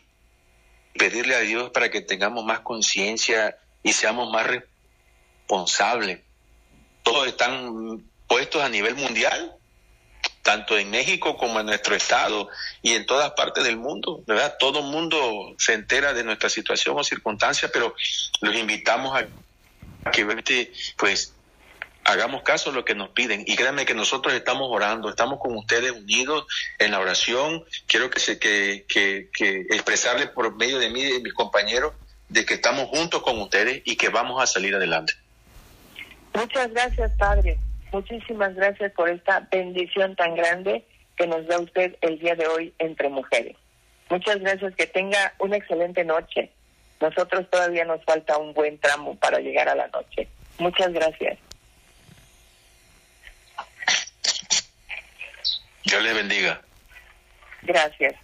pedirle 0.97 1.35
a 1.35 1.41
Dios 1.41 1.71
para 1.71 1.91
que 1.91 2.03
tengamos 2.03 2.45
más 2.45 2.61
conciencia 2.61 3.57
y 3.83 3.93
seamos 3.95 4.31
más 4.31 4.47
responsables. 4.47 6.21
Todos 7.05 7.29
están 7.29 8.05
puestos 8.27 8.61
a 8.63 8.69
nivel 8.69 8.97
mundial, 8.97 9.55
tanto 10.43 10.77
en 10.77 10.91
México 10.91 11.37
como 11.37 11.61
en 11.61 11.67
nuestro 11.67 11.95
estado 11.95 12.49
y 12.83 12.95
en 12.95 13.07
todas 13.07 13.31
partes 13.33 13.63
del 13.63 13.77
mundo, 13.77 14.23
¿verdad? 14.27 14.57
Todo 14.59 14.81
el 14.81 14.87
mundo 14.87 15.55
se 15.59 15.75
entera 15.75 16.13
de 16.13 16.25
nuestra 16.25 16.51
situación 16.51 16.99
o 16.99 17.05
circunstancia, 17.05 17.71
pero 17.73 17.95
los 18.41 18.57
invitamos 18.57 19.17
a 19.17 20.11
que 20.11 20.71
pues 20.97 21.33
hagamos 22.05 22.43
caso 22.43 22.71
a 22.71 22.73
lo 22.73 22.85
que 22.85 22.95
nos 22.95 23.11
piden 23.11 23.45
y 23.47 23.57
créanme 23.57 23.87
que 23.87 23.95
nosotros 23.95 24.35
estamos 24.35 24.69
orando, 24.71 25.09
estamos 25.09 25.39
con 25.41 25.57
ustedes 25.57 25.93
unidos 25.93 26.47
en 26.79 26.91
la 26.91 27.01
oración. 27.01 27.65
Quiero 27.87 28.11
que 28.11 28.21
se 28.21 28.39
que, 28.39 28.85
que, 28.89 29.31
que 29.33 29.61
expresarles 29.71 30.29
por 30.29 30.55
medio 30.57 30.79
de 30.79 30.91
mí 30.91 31.01
y 31.01 31.13
de 31.13 31.21
mis 31.21 31.33
compañeros 31.33 31.95
de 32.29 32.45
que 32.45 32.55
estamos 32.55 32.89
juntos 32.89 33.23
con 33.23 33.41
ustedes 33.41 33.83
y 33.85 33.97
que 33.97 34.09
vamos 34.09 34.43
a 34.43 34.47
salir 34.47 34.75
adelante. 34.75 35.15
Muchas 36.35 36.73
gracias, 36.73 37.13
Padre. 37.19 37.59
Muchísimas 37.93 38.55
gracias 38.55 38.93
por 38.93 39.09
esta 39.09 39.47
bendición 39.51 40.17
tan 40.17 40.35
grande 40.35 40.85
que 41.17 41.27
nos 41.27 41.47
da 41.47 41.61
usted 41.61 41.97
el 42.01 42.19
día 42.19 42.35
de 42.35 42.47
hoy 42.47 42.75
entre 42.79 43.09
mujeres. 43.09 43.57
Muchas 44.11 44.41
gracias, 44.41 44.75
que 44.75 44.87
tenga 44.87 45.33
una 45.39 45.57
excelente 45.57 46.05
noche. 46.05 46.51
Nosotros 47.01 47.49
todavía 47.51 47.85
nos 47.85 48.05
falta 48.05 48.37
un 48.39 48.53
buen 48.53 48.79
tramo 48.79 49.15
para 49.17 49.39
llegar 49.39 49.69
a 49.69 49.75
la 49.75 49.89
noche. 49.89 50.29
Muchas 50.59 50.93
gracias. 50.93 51.39
Dios 55.85 56.03
le 56.03 56.13
bendiga. 56.15 56.61
Gracias. 57.63 58.15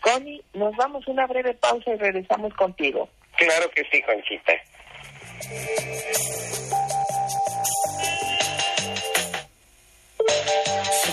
Connie, 0.00 0.42
nos 0.54 0.74
vamos 0.76 1.06
a 1.06 1.10
una 1.10 1.26
breve 1.26 1.54
pausa 1.54 1.90
y 1.90 1.96
regresamos 1.96 2.52
contigo. 2.54 3.08
Claro 3.36 3.70
que 3.70 3.84
sí, 3.90 4.02
Conchita. 4.02 4.52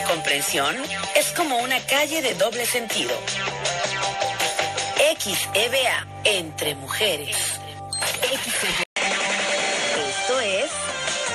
Comprensión 0.07 0.75
es 1.15 1.27
como 1.33 1.57
una 1.57 1.79
calle 1.81 2.21
de 2.21 2.33
doble 2.35 2.65
sentido. 2.65 3.11
XEBA, 5.19 6.07
entre 6.23 6.75
mujeres. 6.75 7.35
Esto 10.09 10.39
es 10.39 10.71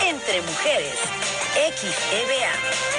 Entre 0.07 0.41
Mujeres. 0.43 0.99
XEBA. 1.55 2.91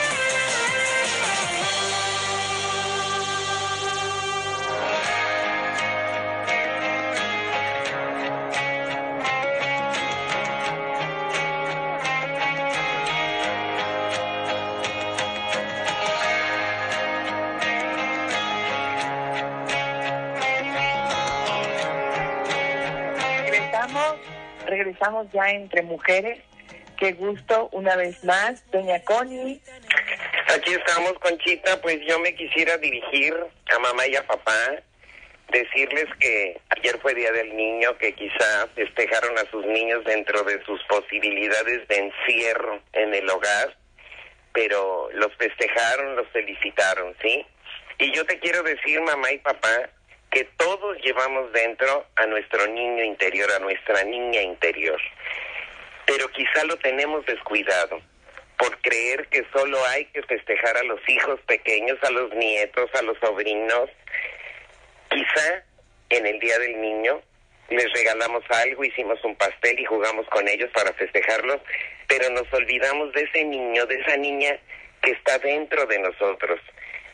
Regresamos 24.65 25.27
ya 25.31 25.49
entre 25.49 25.81
mujeres. 25.81 26.39
Qué 26.97 27.13
gusto 27.13 27.69
una 27.71 27.95
vez 27.95 28.23
más, 28.23 28.63
doña 28.71 29.01
Connie. 29.03 29.61
Aquí 30.55 30.73
estamos, 30.73 31.13
Conchita. 31.19 31.81
Pues 31.81 31.99
yo 32.07 32.19
me 32.19 32.35
quisiera 32.35 32.77
dirigir 32.77 33.35
a 33.73 33.79
mamá 33.79 34.07
y 34.07 34.15
a 34.15 34.25
papá, 34.25 34.75
decirles 35.49 36.05
que 36.19 36.59
ayer 36.69 36.99
fue 37.01 37.13
Día 37.13 37.31
del 37.31 37.55
Niño, 37.55 37.97
que 37.97 38.13
quizá 38.13 38.67
festejaron 38.75 39.37
a 39.37 39.49
sus 39.51 39.65
niños 39.65 40.03
dentro 40.05 40.43
de 40.43 40.63
sus 40.65 40.81
posibilidades 40.83 41.87
de 41.87 41.97
encierro 41.97 42.81
en 42.93 43.13
el 43.13 43.29
hogar, 43.29 43.75
pero 44.53 45.09
los 45.13 45.33
festejaron, 45.35 46.15
los 46.15 46.27
felicitaron, 46.29 47.15
¿sí? 47.21 47.45
Y 47.99 48.11
yo 48.11 48.25
te 48.25 48.39
quiero 48.39 48.63
decir, 48.63 49.01
mamá 49.01 49.31
y 49.31 49.39
papá, 49.39 49.89
que 50.33 50.45
todos 50.57 50.97
llevamos 51.03 51.53
dentro 51.53 52.07
a 52.15 52.25
nuestro 52.25 52.65
niño 52.65 53.03
interior, 53.03 53.51
a 53.51 53.59
nuestra 53.59 54.03
niña 54.03 54.41
interior. 54.41 54.99
Pero 56.07 56.27
quizá 56.29 56.63
lo 56.65 56.75
tenemos 56.77 57.23
descuidado 57.27 58.01
por 58.57 58.75
creer 58.81 59.27
que 59.27 59.45
solo 59.53 59.77
hay 59.85 60.05
que 60.05 60.23
festejar 60.23 60.75
a 60.77 60.83
los 60.83 60.99
hijos 61.07 61.39
pequeños, 61.41 61.99
a 62.01 62.09
los 62.09 62.33
nietos, 62.33 62.89
a 62.95 63.03
los 63.03 63.15
sobrinos. 63.19 63.91
Quizá 65.09 65.63
en 66.09 66.25
el 66.25 66.39
Día 66.39 66.57
del 66.57 66.81
Niño 66.81 67.21
les 67.69 67.93
regalamos 67.93 68.43
algo, 68.49 68.83
hicimos 68.83 69.23
un 69.23 69.35
pastel 69.35 69.79
y 69.79 69.85
jugamos 69.85 70.27
con 70.29 70.47
ellos 70.47 70.71
para 70.73 70.93
festejarlos, 70.93 71.61
pero 72.07 72.29
nos 72.31 72.51
olvidamos 72.51 73.13
de 73.13 73.21
ese 73.21 73.45
niño, 73.45 73.85
de 73.85 74.01
esa 74.01 74.17
niña 74.17 74.57
que 75.03 75.11
está 75.11 75.37
dentro 75.37 75.85
de 75.85 75.99
nosotros 75.99 76.59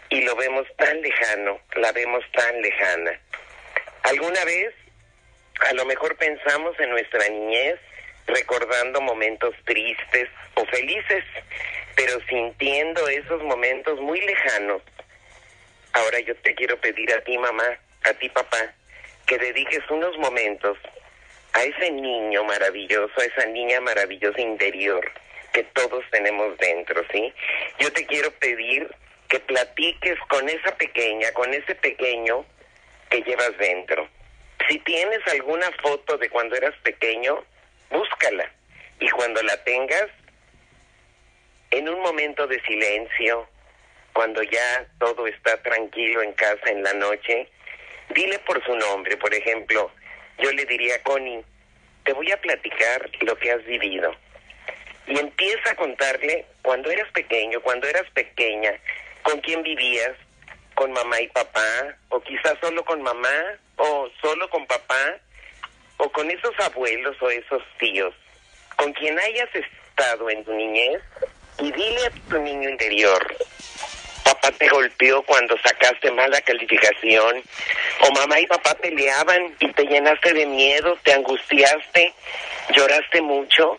y 0.09 0.21
lo 0.21 0.35
vemos 0.35 0.67
tan 0.77 1.01
lejano, 1.01 1.59
la 1.75 1.91
vemos 1.91 2.23
tan 2.33 2.61
lejana. 2.61 3.19
¿Alguna 4.03 4.43
vez 4.45 4.73
a 5.67 5.73
lo 5.73 5.85
mejor 5.85 6.15
pensamos 6.17 6.79
en 6.79 6.89
nuestra 6.89 7.27
niñez 7.29 7.79
recordando 8.27 9.01
momentos 9.01 9.53
tristes 9.65 10.29
o 10.55 10.65
felices, 10.65 11.23
pero 11.95 12.19
sintiendo 12.27 13.07
esos 13.07 13.43
momentos 13.43 13.99
muy 13.99 14.19
lejanos? 14.21 14.81
Ahora 15.93 16.19
yo 16.19 16.35
te 16.37 16.55
quiero 16.55 16.77
pedir 16.79 17.13
a 17.13 17.21
ti 17.21 17.37
mamá, 17.37 17.77
a 18.03 18.13
ti 18.13 18.29
papá, 18.29 18.73
que 19.27 19.37
dediques 19.37 19.83
unos 19.89 20.17
momentos 20.17 20.77
a 21.53 21.63
ese 21.63 21.91
niño 21.91 22.43
maravilloso, 22.43 23.13
a 23.19 23.25
esa 23.25 23.45
niña 23.47 23.79
maravillosa 23.81 24.39
interior 24.41 25.11
que 25.53 25.63
todos 25.63 26.03
tenemos 26.11 26.57
dentro, 26.57 27.03
¿sí? 27.11 27.33
Yo 27.79 27.91
te 27.91 28.05
quiero 28.05 28.31
pedir 28.31 28.89
que 29.29 29.39
platiques 29.39 30.19
con 30.27 30.49
esa 30.49 30.75
pequeña, 30.75 31.31
con 31.33 31.53
ese 31.53 31.75
pequeño 31.75 32.45
que 33.09 33.21
llevas 33.21 33.55
dentro. 33.57 34.07
Si 34.67 34.79
tienes 34.79 35.19
alguna 35.27 35.71
foto 35.81 36.17
de 36.17 36.29
cuando 36.29 36.55
eras 36.55 36.75
pequeño, 36.83 37.43
búscala. 37.91 38.51
Y 38.99 39.09
cuando 39.09 39.41
la 39.43 39.63
tengas, 39.63 40.07
en 41.71 41.87
un 41.87 42.01
momento 42.01 42.47
de 42.47 42.59
silencio, 42.63 43.47
cuando 44.13 44.41
ya 44.43 44.85
todo 44.99 45.27
está 45.27 45.61
tranquilo 45.61 46.21
en 46.23 46.33
casa 46.33 46.69
en 46.69 46.83
la 46.83 46.93
noche, 46.93 47.47
dile 48.09 48.39
por 48.39 48.63
su 48.65 48.75
nombre, 48.75 49.15
por 49.17 49.33
ejemplo, 49.33 49.91
yo 50.39 50.51
le 50.51 50.65
diría, 50.65 51.01
Connie, 51.03 51.43
te 52.03 52.13
voy 52.13 52.31
a 52.31 52.41
platicar 52.41 53.09
lo 53.21 53.37
que 53.37 53.51
has 53.51 53.63
vivido. 53.65 54.15
Y 55.07 55.17
empieza 55.19 55.71
a 55.71 55.75
contarle 55.75 56.45
cuando 56.61 56.89
eras 56.91 57.09
pequeño, 57.11 57.61
cuando 57.61 57.87
eras 57.87 58.09
pequeña, 58.11 58.73
con 59.29 59.41
quién 59.41 59.61
vivías, 59.61 60.15
con 60.73 60.91
mamá 60.91 61.21
y 61.21 61.27
papá, 61.27 61.95
o 62.09 62.19
quizás 62.21 62.57
solo 62.61 62.83
con 62.83 63.01
mamá, 63.01 63.59
o 63.75 64.09
solo 64.21 64.49
con 64.49 64.65
papá, 64.65 65.17
o 65.97 66.09
con 66.09 66.31
esos 66.31 66.57
abuelos 66.59 67.15
o 67.21 67.29
esos 67.29 67.61
tíos, 67.77 68.13
con 68.75 68.91
quien 68.93 69.19
hayas 69.19 69.49
estado 69.53 70.29
en 70.31 70.43
tu 70.43 70.53
niñez, 70.53 71.01
y 71.59 71.71
dile 71.71 72.05
a 72.07 72.29
tu 72.29 72.41
niño 72.41 72.69
interior, 72.69 73.35
papá 74.23 74.51
te 74.53 74.67
golpeó 74.67 75.21
cuando 75.23 75.55
sacaste 75.59 76.09
mala 76.11 76.41
calificación, 76.41 77.43
o 78.01 78.11
mamá 78.13 78.39
y 78.39 78.47
papá 78.47 78.73
peleaban 78.75 79.55
y 79.59 79.71
te 79.73 79.83
llenaste 79.83 80.33
de 80.33 80.45
miedo, 80.47 80.97
te 81.03 81.13
angustiaste, 81.13 82.13
lloraste 82.73 83.21
mucho, 83.21 83.77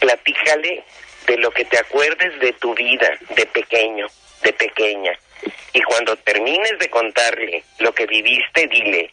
platícale 0.00 0.84
de 1.26 1.36
lo 1.38 1.50
que 1.50 1.64
te 1.64 1.78
acuerdes 1.78 2.38
de 2.40 2.52
tu 2.54 2.74
vida 2.74 3.08
de 3.36 3.46
pequeño, 3.46 4.08
de 4.42 4.52
pequeña. 4.52 5.12
Y 5.72 5.82
cuando 5.82 6.16
termines 6.16 6.78
de 6.78 6.90
contarle 6.90 7.64
lo 7.78 7.94
que 7.94 8.06
viviste, 8.06 8.66
dile, 8.66 9.10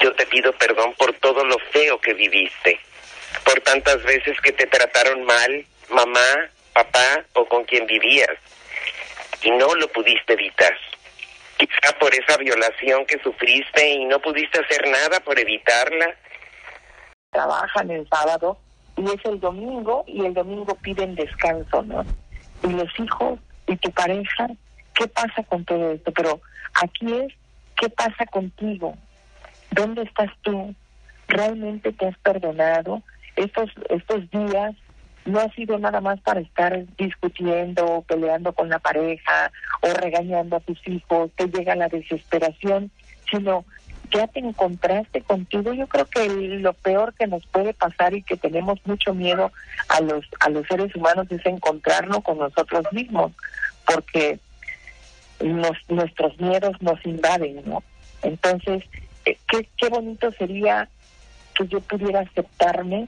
yo 0.00 0.12
te 0.14 0.26
pido 0.26 0.52
perdón 0.52 0.94
por 0.94 1.12
todo 1.14 1.44
lo 1.44 1.58
feo 1.70 2.00
que 2.00 2.14
viviste, 2.14 2.78
por 3.44 3.60
tantas 3.60 4.02
veces 4.02 4.40
que 4.40 4.52
te 4.52 4.66
trataron 4.66 5.24
mal, 5.24 5.64
mamá, 5.90 6.50
papá 6.72 7.24
o 7.34 7.46
con 7.46 7.64
quien 7.64 7.86
vivías, 7.86 8.36
y 9.42 9.50
no 9.52 9.74
lo 9.74 9.88
pudiste 9.88 10.32
evitar. 10.32 10.76
Quizá 11.56 11.96
por 11.98 12.12
esa 12.14 12.36
violación 12.36 13.06
que 13.06 13.18
sufriste 13.20 13.88
y 13.88 14.04
no 14.06 14.18
pudiste 14.20 14.58
hacer 14.58 14.88
nada 14.88 15.20
por 15.20 15.38
evitarla. 15.38 16.14
Trabajan 17.30 17.90
el 17.90 18.08
sábado 18.08 18.58
y 18.96 19.04
es 19.04 19.24
el 19.24 19.38
domingo 19.38 20.04
y 20.06 20.24
el 20.26 20.34
domingo 20.34 20.74
piden 20.76 21.14
descanso, 21.14 21.82
¿no? 21.82 22.04
Y 22.64 22.72
los 22.72 22.88
hijos 22.98 23.38
y 23.66 23.76
tu 23.76 23.90
pareja, 23.90 24.48
¿qué 24.94 25.06
pasa 25.08 25.42
con 25.44 25.64
todo 25.64 25.92
esto? 25.92 26.12
Pero 26.12 26.40
aquí 26.74 27.12
es, 27.12 27.32
¿qué 27.76 27.88
pasa 27.88 28.26
contigo? 28.26 28.96
¿Dónde 29.70 30.02
estás 30.02 30.30
tú? 30.42 30.74
¿Realmente 31.28 31.92
te 31.92 32.06
has 32.06 32.18
perdonado? 32.18 33.02
Estos, 33.36 33.70
estos 33.88 34.30
días 34.30 34.74
no 35.24 35.40
ha 35.40 35.48
sido 35.50 35.78
nada 35.78 36.00
más 36.00 36.20
para 36.20 36.40
estar 36.40 36.84
discutiendo, 36.96 38.04
peleando 38.06 38.52
con 38.52 38.68
la 38.68 38.78
pareja 38.78 39.50
o 39.80 39.92
regañando 39.94 40.56
a 40.56 40.60
tus 40.60 40.86
hijos, 40.86 41.30
te 41.36 41.48
llega 41.48 41.74
la 41.74 41.88
desesperación, 41.88 42.90
sino 43.30 43.64
ya 44.10 44.26
te 44.26 44.40
encontraste 44.40 45.22
contigo. 45.22 45.72
Yo 45.72 45.86
creo 45.86 46.06
que 46.06 46.28
lo 46.28 46.72
peor 46.72 47.14
que 47.14 47.26
nos 47.26 47.46
puede 47.46 47.74
pasar 47.74 48.14
y 48.14 48.22
que 48.22 48.36
tenemos 48.36 48.78
mucho 48.84 49.14
miedo 49.14 49.52
a 49.88 50.00
los 50.00 50.24
a 50.40 50.48
los 50.50 50.66
seres 50.66 50.94
humanos 50.94 51.26
es 51.30 51.44
encontrarnos 51.46 52.22
con 52.22 52.38
nosotros 52.38 52.84
mismos, 52.92 53.32
porque 53.86 54.38
nuestros 55.88 56.38
miedos 56.40 56.80
nos 56.80 57.04
invaden, 57.04 57.62
¿no? 57.66 57.82
Entonces, 58.22 58.84
eh, 59.24 59.38
qué, 59.48 59.68
qué 59.76 59.88
bonito 59.88 60.30
sería 60.32 60.88
que 61.54 61.66
yo 61.68 61.80
pudiera 61.80 62.20
aceptarme 62.20 63.04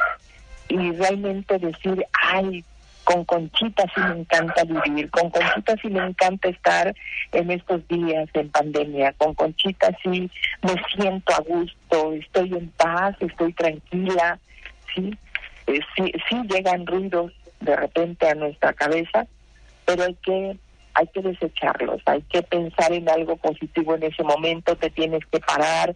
y 0.69 0.93
realmente 0.93 1.59
decir, 1.59 2.05
ay, 2.13 2.65
con 3.07 3.25
Conchita 3.25 3.85
sí 3.95 4.01
me 4.01 4.19
encanta 4.19 4.65
vivir, 4.65 5.09
con 5.11 5.31
Conchita 5.31 5.77
sí 5.81 5.89
me 5.89 6.05
encanta 6.05 6.49
estar 6.49 6.93
en 7.31 7.53
estos 7.53 7.87
días 7.87 8.29
en 8.35 8.51
pandemia, 8.51 9.13
con 9.13 9.33
Conchita 9.35 9.97
sí 10.03 10.29
me 10.63 10.75
siento 10.93 11.33
a 11.33 11.41
gusto, 11.41 12.13
estoy 12.15 12.55
en 12.55 12.69
paz, 12.71 13.15
estoy 13.21 13.53
tranquila, 13.53 14.41
sí, 14.93 15.17
eh, 15.69 15.79
sí, 15.95 16.13
sí 16.29 16.43
llegan 16.49 16.85
ruidos 16.85 17.33
de 17.61 17.77
repente 17.77 18.29
a 18.29 18.35
nuestra 18.35 18.73
cabeza, 18.73 19.29
pero 19.85 20.03
hay 20.03 20.15
que 20.15 20.59
hay 20.95 21.07
que 21.07 21.23
desecharlos, 21.23 22.03
hay 22.07 22.23
que 22.23 22.43
pensar 22.43 22.93
en 22.93 23.09
algo 23.09 23.37
positivo 23.37 23.95
en 23.95 24.03
ese 24.03 24.25
momento, 24.25 24.75
te 24.75 24.91
tienes 24.91 25.25
que 25.27 25.39
parar 25.39 25.95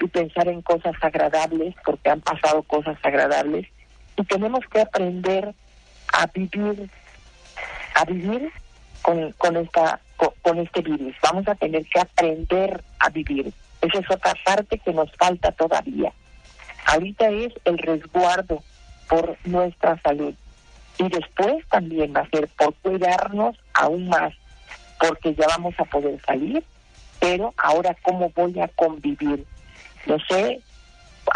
y 0.00 0.08
pensar 0.08 0.48
en 0.48 0.62
cosas 0.62 0.94
agradables, 1.02 1.76
porque 1.84 2.10
han 2.10 2.20
pasado 2.20 2.64
cosas 2.64 2.98
agradables, 3.04 3.68
y 4.16 4.24
tenemos 4.24 4.64
que 4.72 4.80
aprender 4.80 5.54
a 6.12 6.26
vivir, 6.26 6.90
a 7.94 8.04
vivir 8.04 8.50
con, 9.02 9.32
con 9.32 9.56
esta 9.56 10.00
con, 10.42 10.58
este 10.58 10.82
virus. 10.82 11.14
Vamos 11.22 11.46
a 11.48 11.54
tener 11.54 11.84
que 11.86 12.00
aprender 12.00 12.82
a 12.98 13.08
vivir. 13.08 13.52
Esa 13.80 13.98
es 13.98 14.10
otra 14.10 14.34
parte 14.44 14.78
que 14.78 14.92
nos 14.92 15.10
falta 15.12 15.52
todavía. 15.52 16.12
Ahorita 16.86 17.28
es 17.28 17.52
el 17.64 17.78
resguardo 17.78 18.62
por 19.08 19.36
nuestra 19.44 20.00
salud. 20.02 20.34
Y 20.98 21.08
después 21.08 21.64
también 21.68 22.12
va 22.14 22.20
a 22.20 22.30
ser 22.30 22.48
por 22.48 22.74
cuidarnos 22.74 23.56
aún 23.72 24.08
más, 24.08 24.34
porque 24.98 25.34
ya 25.34 25.46
vamos 25.46 25.74
a 25.78 25.84
poder 25.84 26.20
salir, 26.26 26.64
pero 27.20 27.54
ahora 27.56 27.96
cómo 28.02 28.30
voy 28.34 28.58
a 28.58 28.68
convivir. 28.68 29.46
No 30.06 30.18
sé 30.28 30.60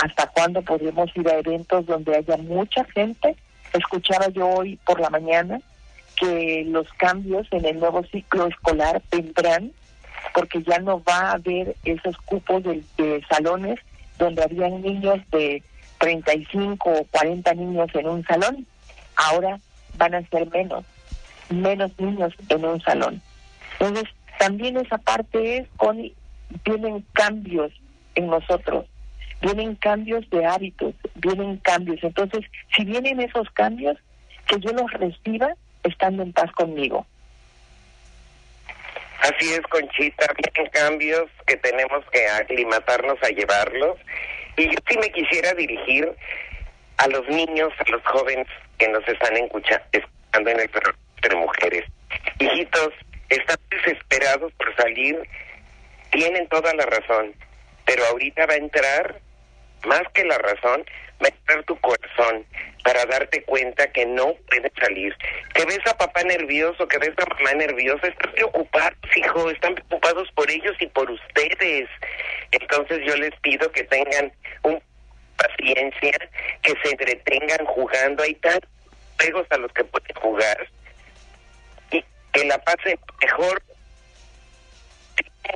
hasta 0.03 0.27
cuándo 0.29 0.63
podemos 0.63 1.15
ir 1.17 1.29
a 1.29 1.39
eventos 1.39 1.87
donde 1.87 2.17
haya 2.17 2.37
mucha 2.39 2.85
gente 2.87 3.37
Escuchaba 3.73 4.29
yo 4.29 4.49
hoy 4.49 4.79
por 4.85 5.01
la 5.01 5.11
mañana 5.11 5.61
que 6.17 6.65
los 6.69 6.87
cambios 6.95 7.47
en 7.51 7.65
el 7.65 7.81
nuevo 7.81 8.05
ciclo 8.05 8.47
escolar 8.47 9.03
vendrán 9.11 9.73
porque 10.35 10.63
ya 10.63 10.79
no 10.79 11.03
va 11.03 11.31
a 11.31 11.33
haber 11.33 11.75
esos 11.85 12.17
cupos 12.19 12.63
de, 12.63 13.25
salones 13.29 13.79
donde 14.19 14.43
habían 14.43 14.83
niños 14.83 15.19
de 15.31 15.63
35 15.99 16.91
o 16.91 17.05
40 17.11 17.55
niños 17.55 17.89
en 17.95 18.09
un 18.09 18.25
salón. 18.25 18.67
Ahora 19.17 19.59
van 19.97 20.15
a 20.15 20.29
ser 20.29 20.49
menos, 20.51 20.85
menos 21.51 21.91
niños 21.99 22.33
en 22.49 22.65
un 22.65 22.81
salón. 22.83 23.21
Entonces, 23.79 24.09
también 24.39 24.77
esa 24.77 24.99
parte 24.99 25.59
es 25.59 25.69
con, 25.77 25.99
vienen 26.65 27.05
cambios 27.13 27.73
en 28.15 28.27
nosotros 28.29 28.87
vienen 29.43 29.75
cambios 29.77 30.29
de 30.31 30.47
hábitos, 30.47 30.95
vienen 31.17 31.59
cambios. 31.59 32.03
Entonces, 32.03 32.41
si 32.75 32.85
vienen 32.85 33.21
esos 33.21 33.51
cambios, 33.51 33.99
que 34.47 34.59
yo 34.61 34.73
los 34.73 34.91
reciba 34.93 35.55
estando 35.83 36.23
en 36.23 36.33
paz 36.33 36.51
conmigo. 36.53 37.07
Así 39.21 39.53
es, 39.53 39.63
Conchita, 39.63 40.27
vienen 40.37 40.71
cambios 40.73 41.25
que 41.47 41.57
tenemos 41.57 42.05
que 42.11 42.27
aclimatarnos 42.27 43.19
a 43.23 43.29
llevarlos. 43.29 43.99
Y 44.57 44.67
yo 44.67 44.79
sí 44.89 44.99
me 44.99 45.11
quisiera 45.11 45.55
dirigir 45.55 46.11
a 46.99 47.09
los 47.09 47.27
niños, 47.29 47.73
a 47.79 47.91
los 47.91 48.03
jóvenes 48.05 48.47
que 48.79 48.89
nos 48.89 49.07
están 49.07 49.37
escuchando 49.37 50.51
en 50.51 50.61
el 50.61 50.71
entre 51.17 51.37
mujeres. 51.37 51.85
Hijitos, 52.39 52.91
están 53.29 53.57
desesperados 53.71 54.53
por 54.55 54.75
salir, 54.77 55.19
tienen 56.11 56.47
toda 56.49 56.75
la 56.75 56.85
razón, 56.85 57.33
pero 57.87 58.05
ahorita 58.07 58.47
va 58.47 58.55
a 58.55 58.57
entrar 58.57 59.21
más 59.87 60.03
que 60.15 60.25
la 60.25 60.39
razón, 60.39 60.85
va 61.23 61.27
a 61.27 61.29
entrar 61.29 61.65
tu 61.65 61.79
corazón 61.81 62.45
para 62.85 63.05
darte 63.07 63.43
cuenta 63.45 63.91
que 63.93 64.05
no 64.07 64.35
puedes 64.49 64.73
salir. 64.81 65.17
Que 65.55 65.65
ves 65.65 65.81
a 65.87 65.97
papá 65.97 66.23
nervioso, 66.25 66.87
que 66.89 66.99
ves 66.99 67.13
a 67.19 67.35
mamá 67.35 67.53
nerviosa, 67.55 68.09
están 68.09 68.33
preocupados, 68.33 69.17
hijo, 69.17 69.51
están 69.51 69.75
preocupados 69.75 70.29
por 70.33 70.51
ellos 70.51 70.75
y 70.81 70.87
por 70.87 71.11
ustedes. 71.11 71.89
Entonces 72.51 73.01
yo 73.07 73.17
les 73.17 73.35
pido 73.41 73.71
que 73.73 73.85
tengan 73.85 74.33
un 74.63 74.83
paciencia, 75.37 76.13
que 76.63 76.75
se 76.83 76.91
entretengan 76.91 77.65
jugando. 77.67 78.23
Hay 78.23 78.35
tantos 78.37 78.71
juegos 79.19 79.47
a 79.51 79.57
los 79.59 79.73
que 79.73 79.85
pueden 79.85 80.15
jugar 80.17 80.69
y 81.93 82.05
que 82.33 82.45
la 82.45 82.59
pasen 82.59 82.99
mejor. 83.21 83.63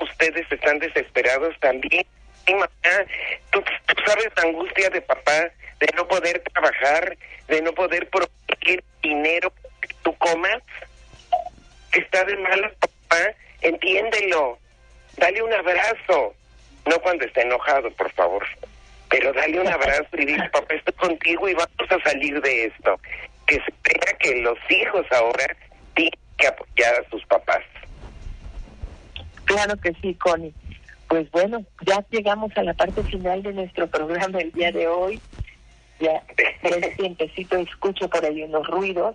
Ustedes 0.00 0.50
están 0.50 0.78
desesperados 0.78 1.54
también 1.60 2.06
mamá, 2.54 2.68
¿tú, 3.50 3.62
sabes 4.06 4.28
la 4.36 4.42
angustia 4.42 4.90
de 4.90 5.00
papá 5.00 5.50
de 5.80 5.86
no 5.96 6.06
poder 6.06 6.42
trabajar, 6.52 7.16
de 7.48 7.62
no 7.62 7.72
poder 7.72 8.08
producir 8.08 8.82
dinero 9.02 9.52
que 9.80 9.88
tú 10.02 10.16
comas, 10.16 10.62
está 11.92 12.24
de 12.24 12.36
malas 12.36 12.72
papá, 12.74 13.34
entiéndelo, 13.60 14.58
dale 15.16 15.42
un 15.42 15.52
abrazo, 15.52 16.34
no 16.86 16.98
cuando 17.00 17.24
esté 17.24 17.42
enojado, 17.42 17.90
por 17.92 18.10
favor, 18.12 18.46
pero 19.08 19.32
dale 19.32 19.60
un 19.60 19.68
abrazo 19.68 20.08
y 20.12 20.24
dile, 20.24 20.48
papá, 20.50 20.74
estoy 20.74 20.94
contigo 20.94 21.48
y 21.48 21.54
vamos 21.54 21.90
a 21.90 22.08
salir 22.08 22.40
de 22.40 22.66
esto. 22.66 23.00
Que 23.46 23.56
se 23.56 23.72
crea 23.82 24.18
que 24.18 24.34
los 24.40 24.58
hijos 24.68 25.06
ahora 25.12 25.56
tienen 25.94 26.18
que 26.36 26.48
apoyar 26.48 26.94
a 26.96 27.08
sus 27.10 27.24
papás. 27.26 27.62
Claro 29.44 29.76
que 29.80 29.92
sí, 30.02 30.14
Connie. 30.14 30.52
Pues 31.08 31.30
bueno, 31.30 31.64
ya 31.86 32.04
llegamos 32.10 32.56
a 32.56 32.62
la 32.62 32.74
parte 32.74 33.02
final 33.04 33.42
de 33.42 33.52
nuestro 33.52 33.86
programa 33.86 34.38
el 34.38 34.52
día 34.52 34.72
de 34.72 34.88
hoy. 34.88 35.20
Ya 36.00 36.22
el 36.62 36.96
tiempecito 36.96 37.56
escucho 37.56 38.08
por 38.08 38.24
ahí 38.24 38.42
unos 38.42 38.66
ruidos. 38.66 39.14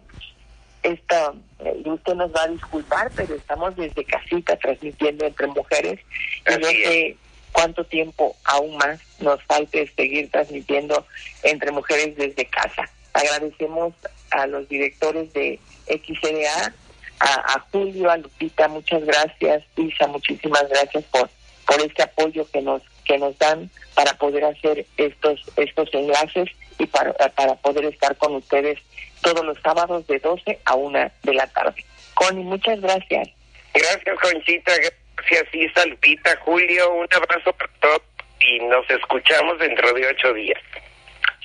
esta, 0.83 1.33
eh, 1.59 1.81
usted 1.85 2.15
nos 2.15 2.33
va 2.33 2.43
a 2.43 2.47
disculpar, 2.47 3.11
pero 3.15 3.35
estamos 3.35 3.75
desde 3.75 4.03
casita 4.05 4.55
transmitiendo 4.57 5.25
entre 5.25 5.47
mujeres 5.47 5.99
y 6.47 6.59
no 6.59 6.67
sé 6.67 7.17
cuánto 7.51 7.83
tiempo 7.83 8.35
aún 8.45 8.77
más 8.77 8.99
nos 9.19 9.43
falte 9.43 9.91
seguir 9.95 10.31
transmitiendo 10.31 11.05
entre 11.43 11.71
mujeres 11.71 12.15
desde 12.15 12.45
casa. 12.45 12.89
Agradecemos 13.13 13.93
a 14.31 14.47
los 14.47 14.67
directores 14.69 15.31
de 15.33 15.59
XDA, 15.87 16.73
a, 17.19 17.53
a 17.53 17.59
Julio, 17.71 18.09
a 18.09 18.17
Lupita, 18.17 18.69
muchas 18.69 19.03
gracias, 19.03 19.63
Isa, 19.75 20.07
muchísimas 20.07 20.67
gracias 20.69 21.03
por, 21.11 21.29
por 21.65 21.81
este 21.81 22.03
apoyo 22.03 22.47
que 22.51 22.61
nos, 22.61 22.81
que 23.05 23.17
nos 23.17 23.37
dan 23.37 23.69
para 23.95 24.13
poder 24.13 24.45
hacer 24.45 24.85
estos, 24.97 25.41
estos 25.57 25.93
enlaces 25.93 26.49
y 26.77 26.85
para, 26.85 27.13
para 27.13 27.55
poder 27.55 27.85
estar 27.85 28.15
con 28.17 28.35
ustedes 28.35 28.79
todos 29.21 29.45
los 29.45 29.59
sábados 29.61 30.07
de 30.07 30.19
12 30.19 30.59
a 30.65 30.75
1 30.75 31.11
de 31.23 31.33
la 31.33 31.47
tarde. 31.47 31.85
Connie, 32.13 32.43
muchas 32.43 32.79
gracias. 32.81 33.29
Gracias, 33.73 34.19
Conchita. 34.19 34.71
Gracias, 35.15 35.53
Isa, 35.53 35.85
Lupita, 35.85 36.35
Julio. 36.43 36.93
Un 36.93 37.07
abrazo 37.11 37.53
para 37.53 37.71
todos 37.79 38.01
y 38.41 38.59
nos 38.65 38.89
escuchamos 38.89 39.59
dentro 39.59 39.93
de 39.93 40.07
ocho 40.07 40.33
días. 40.33 40.59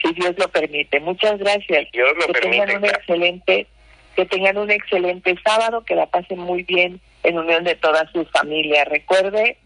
Si 0.03 0.13
Dios 0.13 0.35
lo 0.39 0.49
permite. 0.49 1.01
Muchas 1.01 1.39
gracias. 1.39 1.91
Dios 1.93 2.13
lo 2.17 2.27
que 2.27 2.41
permite. 2.41 2.67
tengan 2.67 2.77
un 2.77 2.83
claro. 2.83 2.99
excelente, 2.99 3.67
que 4.15 4.27
tengan 4.27 4.59
un 4.59 4.71
excelente 4.71 5.35
sábado, 5.45 5.85
que 5.85 5.95
la 5.95 6.07
pasen 6.07 6.39
muy 6.39 6.63
bien 6.63 7.01
en 7.23 7.39
unión 7.39 7.65
de 7.65 7.75
todas 7.77 8.11
sus 8.13 8.31
familias. 8.31 8.89
Recuerde, 8.89 9.59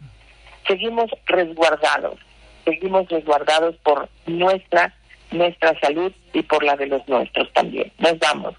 seguimos 0.71 1.11
resguardados, 1.27 2.16
seguimos 2.64 3.09
resguardados 3.09 3.75
por 3.83 4.09
nuestra 4.27 4.95
nuestra 5.33 5.79
salud 5.81 6.12
y 6.33 6.43
por 6.43 6.62
la 6.64 6.77
de 6.77 6.87
los 6.87 7.07
nuestros 7.09 7.53
también. 7.53 7.93
Nos 7.99 8.18
vamos. 8.18 8.55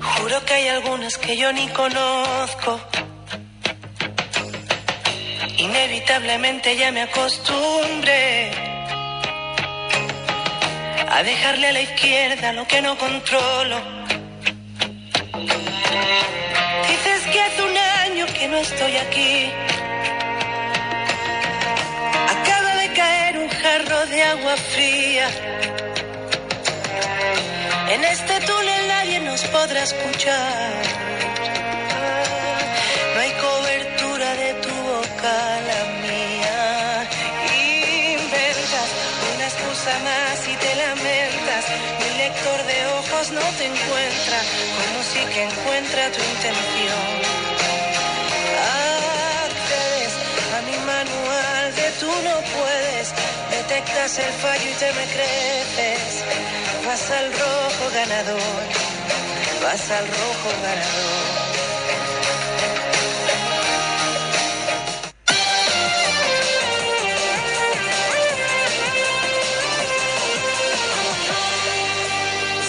Juro 0.00 0.44
que 0.44 0.54
hay 0.54 0.68
algunas 0.68 1.18
que 1.18 1.36
yo 1.36 1.52
ni 1.52 1.66
conozco. 1.68 2.80
Inevitablemente 5.58 6.76
ya 6.76 6.92
me 6.92 7.02
acostumbré 7.02 8.50
a 11.10 11.22
dejarle 11.24 11.66
a 11.66 11.72
la 11.72 11.80
izquierda 11.80 12.52
lo 12.52 12.66
que 12.68 12.80
no 12.80 12.96
controlo. 12.96 13.97
Que 18.38 18.46
no 18.48 18.56
estoy 18.58 18.96
aquí. 18.96 19.52
Acaba 22.34 22.74
de 22.82 22.92
caer 22.92 23.38
un 23.38 23.48
jarro 23.48 24.06
de 24.06 24.22
agua 24.22 24.56
fría. 24.74 25.28
En 27.90 28.04
este 28.04 28.40
túnel 28.46 28.88
nadie 28.88 29.20
nos 29.20 29.42
podrá 29.56 29.82
escuchar. 29.82 30.72
No 33.14 33.20
hay 33.20 33.32
cobertura 33.46 34.28
de 34.34 34.50
tu 34.64 34.74
boca, 34.92 35.36
la 35.70 35.80
mía. 36.06 37.08
Inventas 38.18 38.88
una 39.34 39.46
excusa 39.50 39.92
más 40.08 40.36
y 40.52 40.54
te 40.64 40.72
lamentas. 40.76 41.64
Mi 42.00 42.10
lector 42.18 42.58
de 42.70 42.78
ojos 42.98 43.32
no 43.32 43.46
te 43.58 43.64
encuentra, 43.66 44.38
como 44.76 44.98
si 45.10 45.20
que 45.32 45.42
encuentra 45.42 46.12
tu 46.12 46.20
intención. 46.34 47.37
No 52.24 52.34
puedes. 52.56 53.14
Detectas 53.50 54.18
el 54.18 54.32
fallo 54.32 54.70
y 54.70 54.74
te 54.74 54.92
me 54.92 55.04
creces. 55.14 56.24
Vas 56.86 57.10
al 57.10 57.32
rojo 57.32 57.90
ganador. 57.94 58.62
Vas 59.62 59.90
al 59.90 60.06
rojo 60.06 60.50
ganador. 60.62 61.48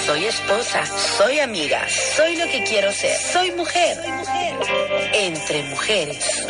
Soy 0.10 0.26
esposa, 0.26 0.84
soy 1.18 1.39
amiga, 1.39 1.88
soy 1.88 2.36
lo 2.36 2.45
que 2.45 2.64
quiero 2.64 2.91
ser. 2.91 3.16
Soy 3.16 3.52
mujer. 3.52 3.95
Entre 5.14 5.62
mujeres. 5.64 6.47